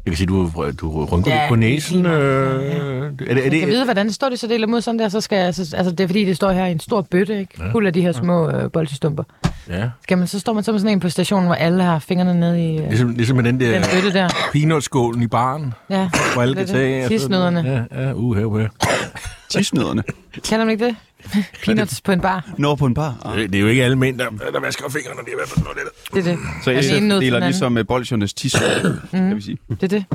[0.05, 0.51] Jeg kan se, du,
[0.81, 2.05] du rynker Ja, på det er næsen.
[2.05, 4.81] Øh, er det, er Jeg det, kan vide, hvordan det står de så deler mod
[4.81, 6.79] sådan der, så skal jeg, så, altså det er fordi, det står her i en
[6.79, 7.61] stor bøtte, ikke?
[7.71, 9.23] Fuld af de her små øh, bolsjestumper.
[9.69, 9.89] ja.
[10.03, 12.39] Skal man, så står man så med sådan en på stationen, hvor alle har fingrene
[12.39, 12.77] nede i...
[12.77, 14.29] Øh, Ligesom, ligesom med den der, Den bøtte der.
[14.53, 16.81] peanutskålen i baren, ja, hvor alle det kan det.
[16.81, 17.03] tage.
[17.03, 17.09] af.
[17.09, 17.85] Tisnødderne.
[17.93, 18.65] Ja, ja, uha, uha.
[19.49, 20.03] Tisnødderne.
[20.43, 20.95] Kender man ikke det?
[21.65, 22.49] Peanuts på en bar.
[22.57, 23.17] Når på en bar.
[23.25, 23.37] Ah.
[23.37, 25.63] Det, det er jo ikke alle mænd, der, der vasker fingrene, når de er ved
[25.63, 26.21] noget der.
[26.21, 26.39] Det er det.
[26.63, 27.49] Så Altså, til den deler anden.
[27.49, 28.55] ligesom med bolsjernes tis,
[29.11, 29.57] kan vi sige.
[29.69, 30.05] Det er det.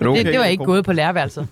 [0.00, 1.48] Er du okay, det, det var ikke gået på lærerværelset.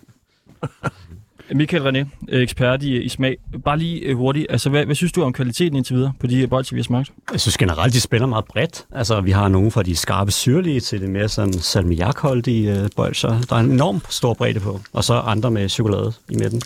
[1.54, 3.36] Michael René, øh, ekspert i, i smag.
[3.64, 6.36] Bare lige øh, hurtigt, altså hvad, hvad synes du om kvaliteten indtil videre på de
[6.36, 7.10] her bolsjer, vi har smagt?
[7.32, 8.84] Jeg synes generelt, de spænder meget bredt.
[8.92, 13.40] Altså, vi har nogle fra de skarpe syrlige til det mere sådan salmiakholdige øh, bolcher.
[13.50, 14.80] Der er en enorm stor bredde på.
[14.92, 16.60] Og så andre med chokolade i midten.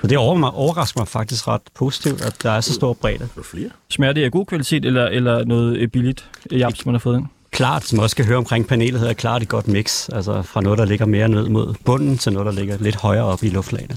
[0.00, 3.28] Så det over- overrasker mig faktisk ret positivt, at der er så stor bredde.
[3.42, 3.68] flere?
[3.90, 7.26] Smager det af god kvalitet, eller, eller noget øh, billigt jams, man har fået ind?
[7.56, 10.08] Klart, som også skal høre omkring panelet, hedder klart et godt mix.
[10.08, 13.24] Altså fra noget, der ligger mere ned mod bunden, til noget, der ligger lidt højere
[13.24, 13.96] op i luftlagene.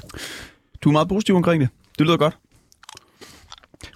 [0.82, 1.70] Du er meget positiv omkring det.
[1.97, 2.38] Det lyder godt.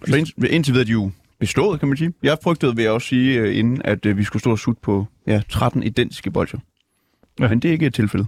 [0.07, 2.13] Så ind, indtil videre er de jo bestået, kan man sige.
[2.23, 4.81] Jeg frygtede, vil jeg også sige, øh, inden at øh, vi skulle stå og sutte
[4.81, 6.59] på ja, 13 identiske bolcher.
[7.39, 7.47] Ja.
[7.47, 8.25] Men det er ikke et tilfælde.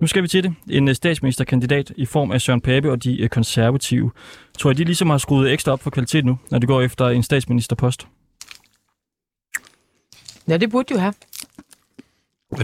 [0.00, 0.54] Nu skal vi til det.
[0.70, 4.10] En øh, statsministerkandidat i form af Søren Pape og de konservative.
[4.58, 7.08] Tror jeg, de ligesom har skruet ekstra op for kvalitet nu, når det går efter
[7.08, 8.06] en statsministerpost?
[10.48, 11.14] Ja, det burde de jo have.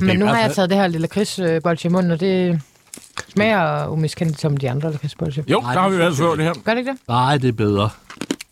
[0.00, 2.60] Men nu har jeg taget det her lille krigsbolsje i munden, og det
[3.28, 5.44] smager umiskendeligt som de andre lakridsbolsjer.
[5.48, 6.54] Jo, der har vi været før det her.
[6.64, 6.98] Gør det ikke det?
[7.08, 7.90] Nej, det er bedre.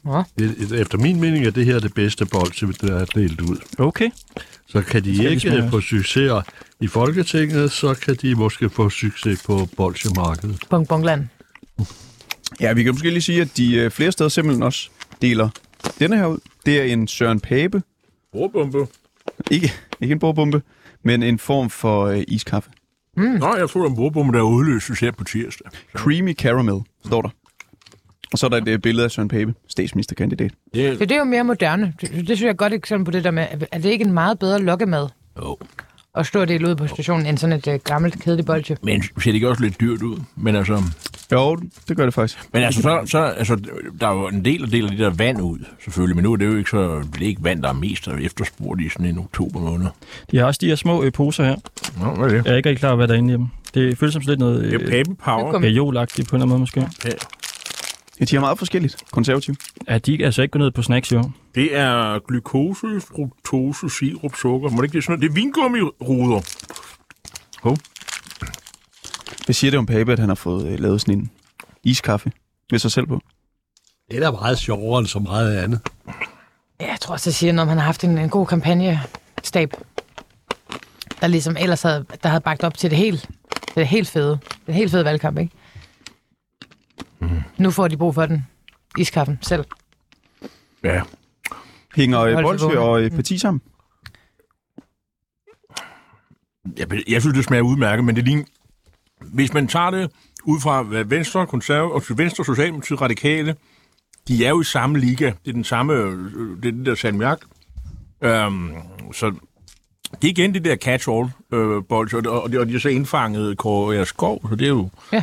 [0.07, 0.23] Ja.
[0.39, 3.57] Det, efter min mening er det her det bedste bolsje, der er delt ud.
[3.79, 4.11] Okay.
[4.69, 5.71] Så kan de ikke smage?
[5.71, 6.43] få succeser
[6.81, 10.59] i Folketinget, så kan de måske få succes på bolsjemarkedet.
[10.71, 11.25] Bong Bongland.
[12.61, 14.89] Ja, vi kan måske lige sige, at de øh, flere steder simpelthen også
[15.23, 15.49] deler
[15.99, 16.39] denne her ud.
[16.67, 17.83] Det er en Søren Pape.
[18.33, 18.87] Bordbombe.
[19.51, 20.63] Ikke, ikke en bordbombe,
[21.05, 22.71] men en form for øh, iskaffe.
[23.17, 23.23] Mm.
[23.23, 25.71] Nå, jeg tror, det er en bordbombe, der udløses her på tirsdag.
[25.95, 27.29] Creamy caramel, står der.
[28.33, 30.51] Og så er der et øh, billede af Søren Pape, statsministerkandidat.
[30.75, 31.95] Det, Det, det er jo mere moderne.
[32.01, 34.05] Det, det synes jeg er et godt eksempel på det der med, er det ikke
[34.05, 35.09] en meget bedre lokkemad?
[35.39, 35.57] Jo.
[35.61, 35.85] At
[36.23, 38.77] stå og dele ud på stationen, end sådan et uh, gammelt, kedeligt bolsje.
[38.83, 40.19] Men ser det ikke også lidt dyrt ud?
[40.37, 40.83] Men altså...
[41.33, 41.57] Jo,
[41.89, 42.39] det gør det faktisk.
[42.53, 43.57] Men altså, så, så, altså,
[44.01, 46.17] der er jo en del, deler det der vand ud, selvfølgelig.
[46.17, 46.99] Men nu er det jo ikke så...
[47.15, 49.87] Det er ikke vand, der er mest efterspurgt i sådan en oktober måned.
[50.31, 51.57] De har også de her små øh, poser her.
[52.01, 52.45] Nå, hvad er det?
[52.45, 53.47] Jeg er ikke rigtig klar over, hvad der er inde i dem.
[53.75, 54.73] Det føles som sådan lidt noget...
[54.73, 55.59] Det er Pape Power.
[55.59, 56.81] Gajolagtigt på en eller anden måde måske.
[57.05, 57.11] Ja.
[58.21, 58.97] Ja, de har meget forskelligt.
[59.11, 59.55] Konservativ.
[59.89, 61.33] Ja, de kan altså ikke gå ned på snacks i år.
[61.55, 64.71] Det er glukose, fruktose, sirup, sukker.
[64.71, 65.23] Må det ikke det er sådan noget?
[65.23, 66.41] Det er vingummiruder.
[67.63, 67.77] Hov.
[69.45, 71.31] Hvad siger det om Pape, at han har fået øh, lavet sådan en
[71.85, 72.33] iskaffe
[72.71, 73.21] med sig selv på?
[74.11, 75.81] Det er da meget sjovere end så meget andet.
[76.81, 79.73] Ja, jeg tror også, det siger noget, om han har haft en, en god kampagnestab.
[81.21, 83.29] Der ligesom ellers havde, der havde bagt op til det helt,
[83.75, 84.39] det helt fede.
[84.67, 85.53] Det helt fede valgkamp, ikke?
[87.21, 87.29] Mm.
[87.59, 88.47] Nu får de brug for den.
[88.99, 89.65] Iskaffen selv.
[90.85, 91.03] Ja.
[91.97, 93.63] Hænger øh, bolsje og øh, parti sammen?
[96.79, 98.45] Jeg, jeg synes, det smager udmærket, men det ligner...
[99.21, 100.11] Hvis man tager det
[100.45, 103.57] ud fra hvad Venstre, konserv, Venstre, Socialdemokratiet, Radikale,
[104.29, 105.27] de er jo i samme liga.
[105.27, 107.41] Det er den samme, øh, det er den der salmiak.
[108.23, 108.75] Øhm,
[109.13, 109.35] så
[110.23, 113.59] det er igen det der catch-all øh, bold, og, og, og de har så indfanget
[113.59, 114.89] Kåre Skov, så det er jo...
[115.13, 115.23] Ja.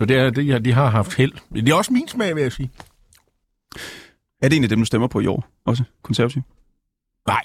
[0.00, 1.32] Så det er, det, ja, de har haft held.
[1.54, 2.70] Det er også min smag, vil jeg sige.
[4.42, 6.42] Er det en af dem, du stemmer på i år også, konservativ?
[7.26, 7.42] Nej,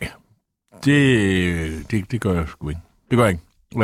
[0.86, 2.82] det, det, det gør jeg sgu ikke.
[3.10, 3.44] Det gør jeg ikke.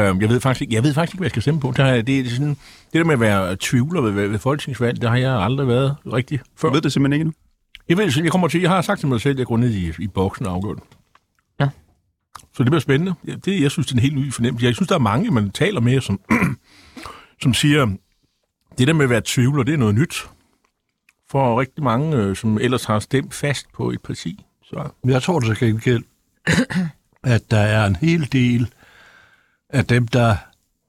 [0.10, 1.68] Øhm, Jeg ved faktisk ikke, jeg ved faktisk ikke hvad jeg skal stemme på.
[1.68, 4.40] Det, har, jeg- det, er sådan, det der med at være tvivler ved, ved, ved
[4.40, 6.68] folketingsvalg, det har jeg aldrig været rigtig før.
[6.68, 7.34] Du ved det simpelthen ikke nu?
[7.90, 9.58] Jeg ved, det, jeg kommer til, jeg har sagt til mig selv, at jeg går
[9.58, 10.84] ned i, i boksen og afgør det.
[11.60, 11.70] Ja.
[12.54, 13.14] Så det bliver spændende.
[13.28, 14.66] Ja, Det, jeg synes, det er en helt ny fornemmelse.
[14.66, 16.20] Jeg synes, der er mange, man taler med, som,
[17.44, 17.96] som siger,
[18.78, 20.30] det der med at være tvivler, det er noget nyt.
[21.30, 24.46] For rigtig mange, øh, som ellers har stemt fast på et parti.
[24.64, 26.04] Så Jeg tror til gengæld,
[27.24, 28.74] at der er en hel del
[29.70, 30.36] af dem, der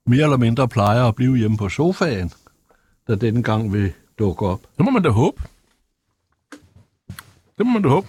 [0.07, 2.33] mere eller mindre plejer at blive hjemme på sofaen,
[3.07, 4.61] der denne gang vil dukke op.
[4.76, 5.43] Det må man da håbe.
[7.59, 8.09] Det må man da håbe.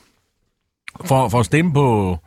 [1.06, 2.18] For, for at stemme på,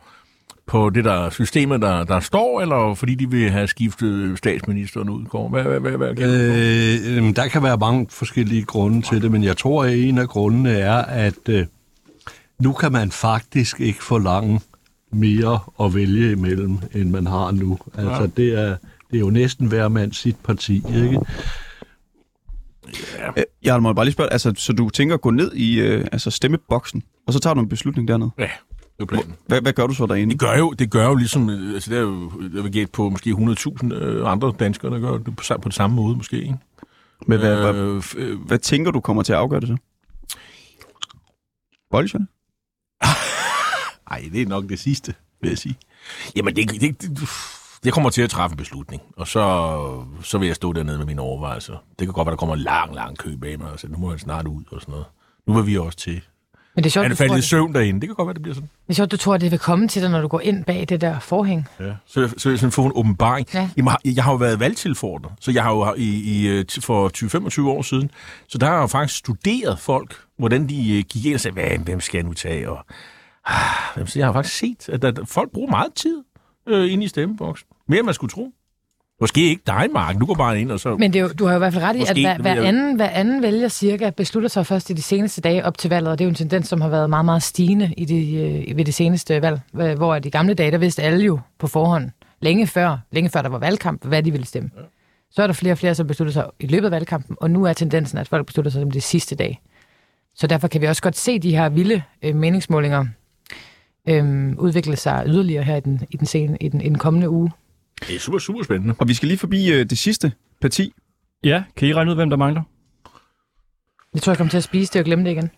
[0.67, 5.25] på det der systemet, der, der står, eller fordi de vil have skiftet statsministeren ud?
[5.25, 5.49] Kåre?
[5.49, 7.27] Hvad, hvad, hvad, hvad, hvad?
[7.27, 10.27] Øh, der kan være mange forskellige grunde til det, men jeg tror, at en af
[10.27, 11.65] grundene er, at øh,
[12.61, 14.61] nu kan man faktisk ikke forlange
[15.11, 17.77] mere at vælge imellem, end man har nu.
[17.97, 18.27] Altså, Ja.
[18.37, 18.67] det, er,
[19.11, 21.19] det er jo næsten hver mand sit parti, ikke?
[23.37, 23.43] Ja.
[23.63, 26.31] Jeg må bare lige spørge, altså, så du tænker at gå ned i øh, altså
[26.31, 28.29] stemmeboksen, og så tager du en beslutning dernede?
[28.39, 28.49] Ja,
[28.99, 29.35] det planen.
[29.47, 30.31] Hvad, hvad gør du så derinde?
[30.31, 32.91] Det gør jo, det gør jo ligesom, øh, altså det er jo, jeg vil gætte
[32.91, 36.37] på måske 100.000 øh, andre danskere, der gør det på, på den samme måde måske,
[36.41, 36.57] ikke?
[37.27, 39.77] Men hvad, hvad, Øh, f- øh, hvad tænker du kommer til at afgøre det så?
[41.91, 42.27] Bolsjerne?
[44.11, 45.75] Ej, det er nok det sidste, vil jeg sige.
[46.35, 47.29] Jamen, det, det, det,
[47.85, 51.05] jeg kommer til at træffe en beslutning, og så, så vil jeg stå dernede med
[51.05, 51.73] mine overvejelser.
[51.99, 53.97] Det kan godt være, der kommer en lang, lang kø bag mig, og så nu
[53.97, 55.05] må jeg snart ud og sådan noget.
[55.47, 56.21] Nu vil vi også til.
[56.77, 58.01] Men det er sjovt, Han er faldet i søvn derinde.
[58.01, 58.69] Det kan godt være, det bliver sådan.
[58.87, 60.65] Det er sjovt, du tror, at det vil komme til dig, når du går ind
[60.65, 61.67] bag det der forhæng.
[61.79, 61.93] Ja.
[62.05, 63.47] Så, så jeg sådan få en åbenbaring.
[63.53, 63.69] Ja.
[64.05, 67.11] Jeg har jo været valgtilfordret, så jeg har jo i, i, øh, for
[67.65, 68.11] 20-25 år siden,
[68.47, 71.53] så der har jeg jo faktisk studeret folk, hvordan de øh, gik ind og sagde,
[71.53, 72.69] Hvad, hvem skal jeg nu tage?
[72.69, 72.85] Og,
[73.45, 76.23] ah, så jeg har faktisk set, at der, folk bruger meget tid
[76.67, 77.67] øh, inde i stemmeboksen.
[77.87, 78.51] Mere end man skulle tro.
[79.21, 80.19] Måske ikke dig, Mark.
[80.19, 80.97] Du går bare ind og så...
[80.97, 82.53] Men det er jo, du har jo i hvert fald ret i, Måske, at hver,
[82.53, 85.89] hver, anden, hver anden vælger cirka beslutter sig først i de seneste dage op til
[85.89, 88.35] valget, og det er jo en tendens, som har været meget, meget stigende i de,
[88.35, 92.09] øh, ved det seneste valg, hvor de gamle dage, der vidste alle jo på forhånd,
[92.41, 94.69] længe før, længe før der var valgkamp, hvad de ville stemme.
[95.31, 97.63] Så er der flere og flere, som beslutter sig i løbet af valgkampen, og nu
[97.63, 99.61] er tendensen, at folk beslutter sig om det sidste dag.
[100.35, 103.05] Så derfor kan vi også godt se de her vilde øh, meningsmålinger
[104.09, 107.29] øh, udvikle sig yderligere her i den, i den, sene, i den, i den kommende
[107.29, 107.51] uge.
[108.01, 108.95] Det er super, super spændende.
[108.99, 110.31] Og vi skal lige forbi øh, det sidste
[110.61, 110.93] parti.
[111.43, 112.61] Ja, kan I regne ud, hvem der mangler?
[114.13, 115.49] Jeg tror, jeg kommer til at spise det og glemme det igen.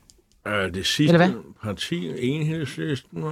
[0.47, 1.43] Øh, det sidste Eller hvad?
[1.63, 3.23] parti, enhedslisten...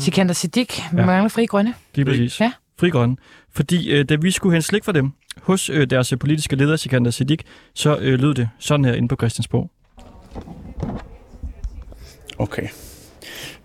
[0.00, 1.06] Sikander Siddiq, vi Ja.
[1.06, 1.74] mangler fri grønne.
[1.94, 2.40] Lige præcis.
[2.40, 2.52] Ja.
[2.78, 3.16] Fri Grønne.
[3.50, 5.10] Fordi øh, da vi skulle hente slik for dem,
[5.42, 7.40] hos øh, deres politiske leder, Sikander Siddiq,
[7.74, 9.70] så øh, lød det sådan her inde på Christiansborg.
[12.38, 12.68] Okay.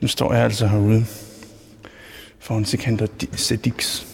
[0.02, 1.06] Nu står jeg altså herude
[2.40, 4.08] foran Sikander Di- Siddiqs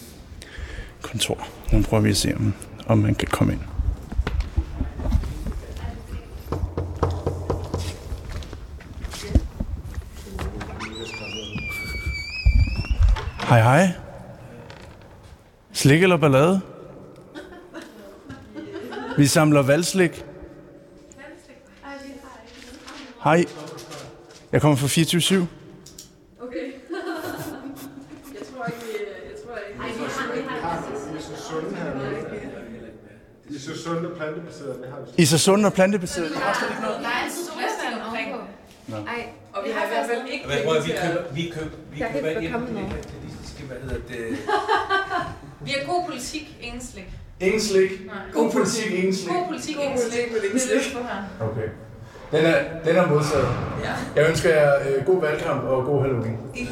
[1.04, 1.48] kontor.
[1.72, 2.54] Nu prøver vi at se, om,
[2.86, 3.60] om man kan komme ind.
[13.48, 13.88] Hej hej.
[15.72, 16.60] Slik eller ballade?
[19.16, 20.24] Vi samler valgslik.
[23.24, 23.44] Hej.
[24.52, 25.34] Jeg kommer fra 24 /7.
[26.40, 26.56] Okay.
[26.56, 28.86] jeg tror ikke,
[29.30, 29.78] jeg tror ikke.
[31.12, 31.90] I er så sunde her.
[33.84, 34.78] I er så sunde og plantebaserede.
[34.82, 35.10] Det har vi.
[35.18, 36.30] I er så sunde og plantebaserede.
[36.30, 36.98] I har slet ikke noget.
[37.06, 38.28] Der er en solstand omkring.
[38.88, 38.96] Nå.
[38.96, 39.20] Ej,
[39.54, 41.42] og vi har i hvert fald ikke Hvad, penge at- vi til at- køber, vi
[41.56, 42.88] køber, vi ind på det noget.
[42.94, 44.38] kapitalistiske, hvad hedder det?
[45.66, 47.08] Vi har god politik, ingen slik.
[47.40, 47.90] Ingen slik.
[48.06, 48.16] Nej.
[48.32, 49.28] God politik, ingen slik.
[49.34, 50.26] God politik, ingen slik.
[50.32, 50.94] men ingen Det er slik.
[50.94, 51.20] det, her.
[51.48, 51.68] Okay.
[52.32, 53.48] Den er, den er modtaget.
[53.86, 53.94] Ja.
[54.16, 56.38] Jeg ønsker jer øh, god valgkamp og god Halloween.
[56.54, 56.68] I.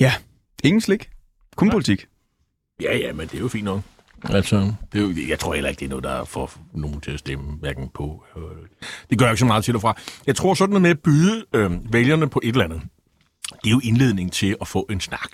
[0.00, 0.12] Ja,
[0.64, 1.08] ingen slik.
[1.56, 2.06] Kun politik.
[2.80, 3.80] Ja, ja, men det er jo fint nok.
[4.30, 7.10] Altså, det er jo, jeg tror heller ikke, det er noget, der får nogen til
[7.10, 8.24] at stemme hverken på.
[8.36, 8.42] øh,
[9.10, 9.96] Det gør jeg ikke så meget til og fra.
[10.26, 12.80] Jeg tror sådan noget med at byde øh, vælgerne på et eller andet,
[13.50, 15.30] det er jo indledning til at få en snak.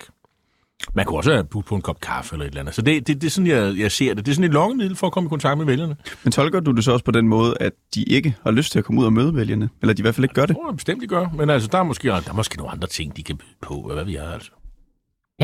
[0.93, 2.75] Man kunne også have budt på en kop kaffe eller et eller andet.
[2.75, 4.25] Så det, det, det er sådan, jeg, jeg ser det.
[4.25, 5.95] Det er sådan et lokkemiddel for at komme i kontakt med vælgerne.
[6.23, 8.79] Men tolker du det så også på den måde, at de ikke har lyst til
[8.79, 9.69] at komme ud og møde vælgerne?
[9.81, 10.49] Eller de i hvert fald ikke gør det?
[10.49, 11.27] Det tror jeg bestemt, de gør.
[11.37, 13.91] Men altså, der er måske, der er måske nogle andre ting, de kan byde på.
[13.93, 14.51] Hvad vi er, altså.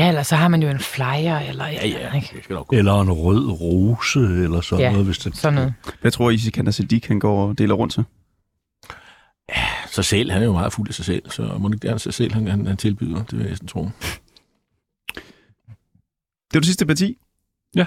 [0.00, 1.66] Ja, eller så har man jo en flyer, eller...
[1.66, 2.30] Ja, ja, ikke?
[2.34, 5.06] det skal nok Eller en rød rose, eller sådan Ja, noget.
[5.06, 5.36] Hvis det...
[5.36, 5.74] sådan noget.
[6.00, 8.04] Hvad tror I, Sikander Siddiq han går og deler rundt til?
[9.90, 11.94] Sig selv, han er jo meget fuld af sig selv, så må det ikke det
[11.94, 13.88] er sig selv, han, han, han tilbyder, det vil jeg sådan tro.
[15.14, 17.16] Det var det sidste parti.
[17.76, 17.86] Ja,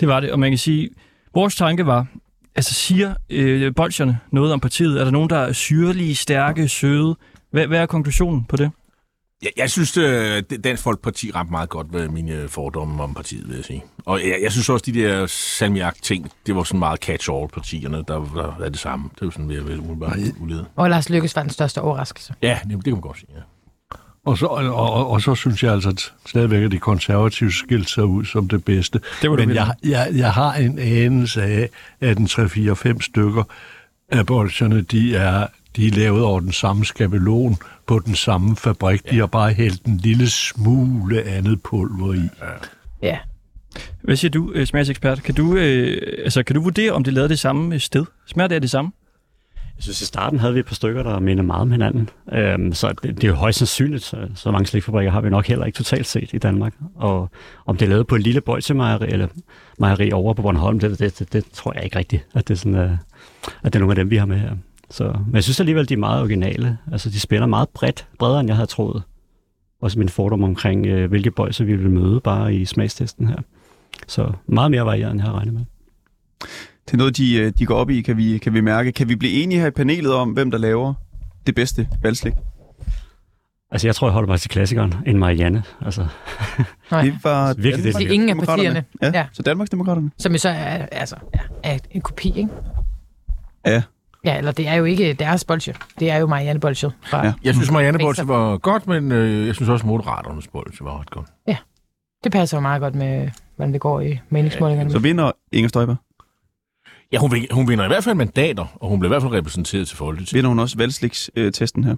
[0.00, 0.32] det var det.
[0.32, 0.90] Og man kan sige,
[1.34, 2.06] vores tanke var,
[2.56, 5.00] altså siger øh, bolsjerne noget om partiet?
[5.00, 7.16] Er der nogen, der er syrlige, stærke, søde?
[7.50, 8.70] Hvad, hvad er konklusionen på det?
[9.42, 13.56] Jeg, jeg synes, øh, Dansk Folkeparti ramte meget godt ved mine fordomme om partiet, vil
[13.56, 13.84] jeg sige.
[14.04, 18.58] Og jeg, jeg synes også, de der salmiak-ting, det var sådan meget catch-all-partierne, der var
[18.64, 19.10] er det samme.
[19.14, 20.66] Det var sådan mere vel umiddelbart uledet.
[20.76, 22.34] Og Lars Lykkes var den største overraskelse.
[22.42, 23.40] Ja, det, det kan man godt sige, ja.
[24.24, 27.90] Og så, og, og, og så synes jeg altså at stadigvæk, at de konservative skilt
[27.90, 29.00] sig ud som det bedste.
[29.22, 31.68] Det var Men jeg, jeg, jeg har en anelse af,
[32.00, 33.42] at en 3-4-5 stykker
[34.08, 37.56] af bolsjerne, de er, de er lavet over den samme skabelon
[37.88, 39.00] på den samme fabrik.
[39.06, 39.10] Ja.
[39.10, 42.28] De har bare hældt en lille smule andet pulver i.
[43.02, 43.18] Ja.
[44.02, 45.22] Hvad siger du, øh, smagsekspert?
[45.22, 48.04] Kan du, øh, altså, kan du vurdere, om det lavede det samme øh, sted?
[48.26, 48.90] Smager det af det samme?
[49.76, 52.08] Jeg synes, i starten havde vi et par stykker, der minder meget om hinanden.
[52.32, 55.46] Øhm, så det, det er jo højst sandsynligt, så, så mange slikfabrikker har vi nok
[55.46, 56.74] heller ikke totalt set i Danmark.
[56.96, 57.30] Og
[57.66, 59.28] om det er lavet på et lille bolsemejeri eller
[59.78, 62.58] mejeri over på Bornholm, det, det, det, det tror jeg ikke rigtigt, at det, er
[62.58, 62.90] sådan, uh,
[63.62, 64.50] at det er nogle af dem, vi har med her.
[64.90, 66.78] Så, men jeg synes alligevel, de er meget originale.
[66.92, 69.02] Altså, de spiller meget bredt, bredere, end jeg havde troet.
[69.82, 73.36] Også min fordom omkring, øh, hvilke bolser vi vil møde bare i smagstesten her.
[74.06, 75.62] Så meget mere varieret, end jeg havde regnet med.
[76.86, 78.92] Det er noget, de, øh, de går op i, kan vi, kan vi mærke.
[78.92, 80.94] Kan vi blive enige her i panelet om, hvem der laver
[81.46, 82.32] det bedste valgslik?
[83.70, 85.62] Altså, jeg tror, jeg holder mig til klassikeren, end Marianne.
[85.80, 86.06] Altså,
[86.90, 87.02] Nej.
[87.02, 87.92] Det var Virkelig det.
[87.94, 88.84] Så ingen af partierne.
[89.02, 89.26] Ja, Ja.
[89.32, 90.10] så Danmarksdemokraterne.
[90.18, 92.48] Som jo så er, altså, ja, er en kopi, ikke?
[93.66, 93.82] Ja.
[94.24, 95.74] Ja, eller det er jo ikke deres bolsje.
[95.98, 96.90] Det er jo Marianne Bolsje.
[97.02, 97.32] Fra Ja.
[97.44, 98.28] Jeg synes, Marianne Venstre.
[98.28, 101.26] var godt, men øh, jeg synes også, Moderaternes Bolse var ret godt.
[102.24, 104.90] Det passer jo meget godt med, hvordan det går i meningsmålingerne.
[104.90, 105.96] Så vinder Inger Støjberg.
[107.12, 109.88] Ja, hun, hun vinder i hvert fald mandater, og hun bliver i hvert fald repræsenteret
[109.88, 110.34] til Folketinget.
[110.34, 111.96] Vinder hun også valgsliks-testen her?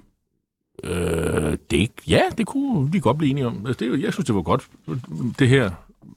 [0.84, 3.66] Øh, det, ja, det kunne vi godt blive enige om.
[3.66, 4.66] Altså, det, jeg synes, det var godt,
[5.38, 5.70] det her.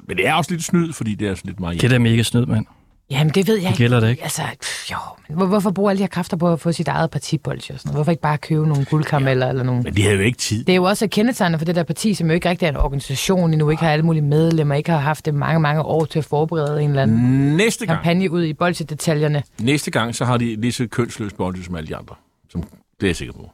[0.07, 1.81] Men det er også lidt snyd, fordi det er sådan lidt meget...
[1.81, 2.65] Det er da mega snyd, mand.
[3.13, 4.23] Jamen, det ved jeg Det gælder det ikke.
[4.23, 4.97] Altså, pff, jo,
[5.27, 7.79] men hvor, hvorfor bruge alle de her kræfter på at få sit eget partibolsje og
[7.79, 7.97] sådan noget?
[7.97, 9.81] Hvorfor ikke bare købe nogle guldkarameller eller nogle...
[9.81, 10.63] Men de havde jo ikke tid.
[10.63, 12.77] Det er jo også kendetegnende for det der parti, som jo ikke rigtig er en
[12.77, 16.19] organisation endnu, ikke har alle mulige medlemmer, ikke har haft det mange, mange år til
[16.19, 19.43] at forberede en eller anden Næste gang, kampagne ud i bolsjedetaljerne.
[19.59, 22.15] næste gang, så har de lige så kønsløst bolde som alle de andre.
[22.49, 23.51] Som, det er jeg sikker på.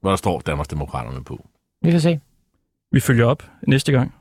[0.00, 1.46] Hvor der står Danmarksdemokraterne på.
[1.82, 2.20] Vi får se.
[2.92, 4.14] Vi følger op næste gang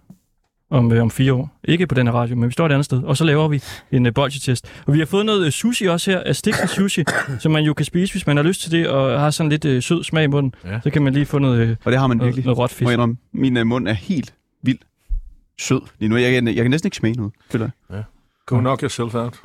[0.70, 1.59] om, øh, om fire år.
[1.63, 3.03] Ikke på den her radio, men vi står et andet sted.
[3.03, 3.61] Og så laver vi
[3.91, 4.68] en øh, bolsjetest.
[4.86, 7.03] Og vi har fået noget øh, sushi også her, af stikket sushi,
[7.39, 9.66] som man jo kan spise, hvis man har lyst til det, og har sådan lidt
[9.66, 10.55] øh, sød smag i munden.
[10.66, 10.80] Ja.
[10.84, 12.45] Så kan man lige få noget, øh, Og det har man noget, virkelig.
[12.45, 12.91] noget råt Må fisk.
[12.91, 14.80] indrømme, min øh, mund er helt vild
[15.59, 16.18] sød lige nu.
[16.18, 18.03] Jeg, kan- jeg kan næsten ikke smage noget, føler jeg.
[18.45, 19.39] Go knock yourself out.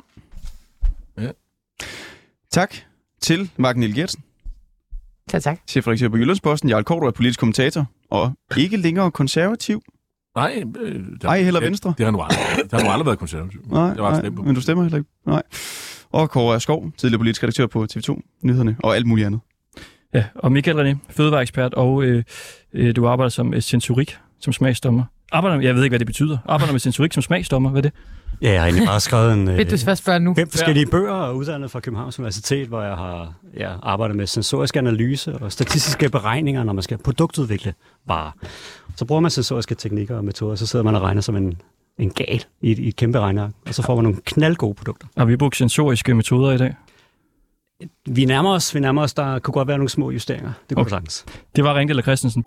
[2.51, 2.75] Tak
[3.21, 4.23] til Mark Niel Gertsen,
[5.29, 5.59] Tak, tak.
[5.67, 6.69] chefredaktør på Jyllandsposten.
[6.69, 9.81] Jarl Korto er politisk kommentator, og ikke længere konservativ.
[10.35, 11.93] Nej, øh, der, Ej, heller det, Venstre.
[11.97, 13.61] Det har nu aldrig, det har nu aldrig været konservativ.
[13.71, 14.41] Nej, det var nej på.
[14.41, 15.09] men du stemmer heller ikke.
[15.25, 15.43] Nej.
[16.11, 19.39] Og Kåre Skov, tidligere politisk redaktør på TV2 Nyhederne, og alt muligt andet.
[20.13, 22.23] Ja, og Michael René, fødevareekspert, og øh,
[22.73, 25.03] øh, du arbejder som øh, sensorik, som smagsdommer.
[25.31, 26.37] Arbejder, jeg ved ikke, hvad det betyder.
[26.45, 27.91] Arbejder med sensorik som smagsdommer, hvad er det?
[28.41, 30.33] Ja, jeg har egentlig bare skrevet en, Vil du først spørge nu?
[30.35, 34.75] fem forskellige bøger og uddannet fra Københavns Universitet, hvor jeg har ja, arbejdet med sensorisk
[34.75, 37.73] analyse og statistiske beregninger, når man skal produktudvikle
[38.07, 38.31] varer.
[38.95, 41.61] Så bruger man sensoriske teknikker og metoder, så sidder man og regner som en,
[41.97, 45.07] en gal i et, i et kæmpe regneark, og så får man nogle knaldgode produkter.
[45.17, 46.75] Har vi brugt sensoriske metoder i dag?
[48.05, 50.51] Vi nærmer os, vi nærmer os, der kunne godt være nogle små justeringer.
[50.69, 50.89] Det kunne Okay.
[50.89, 51.25] sagtens.
[51.55, 52.45] Det var Ringdal og Christensen.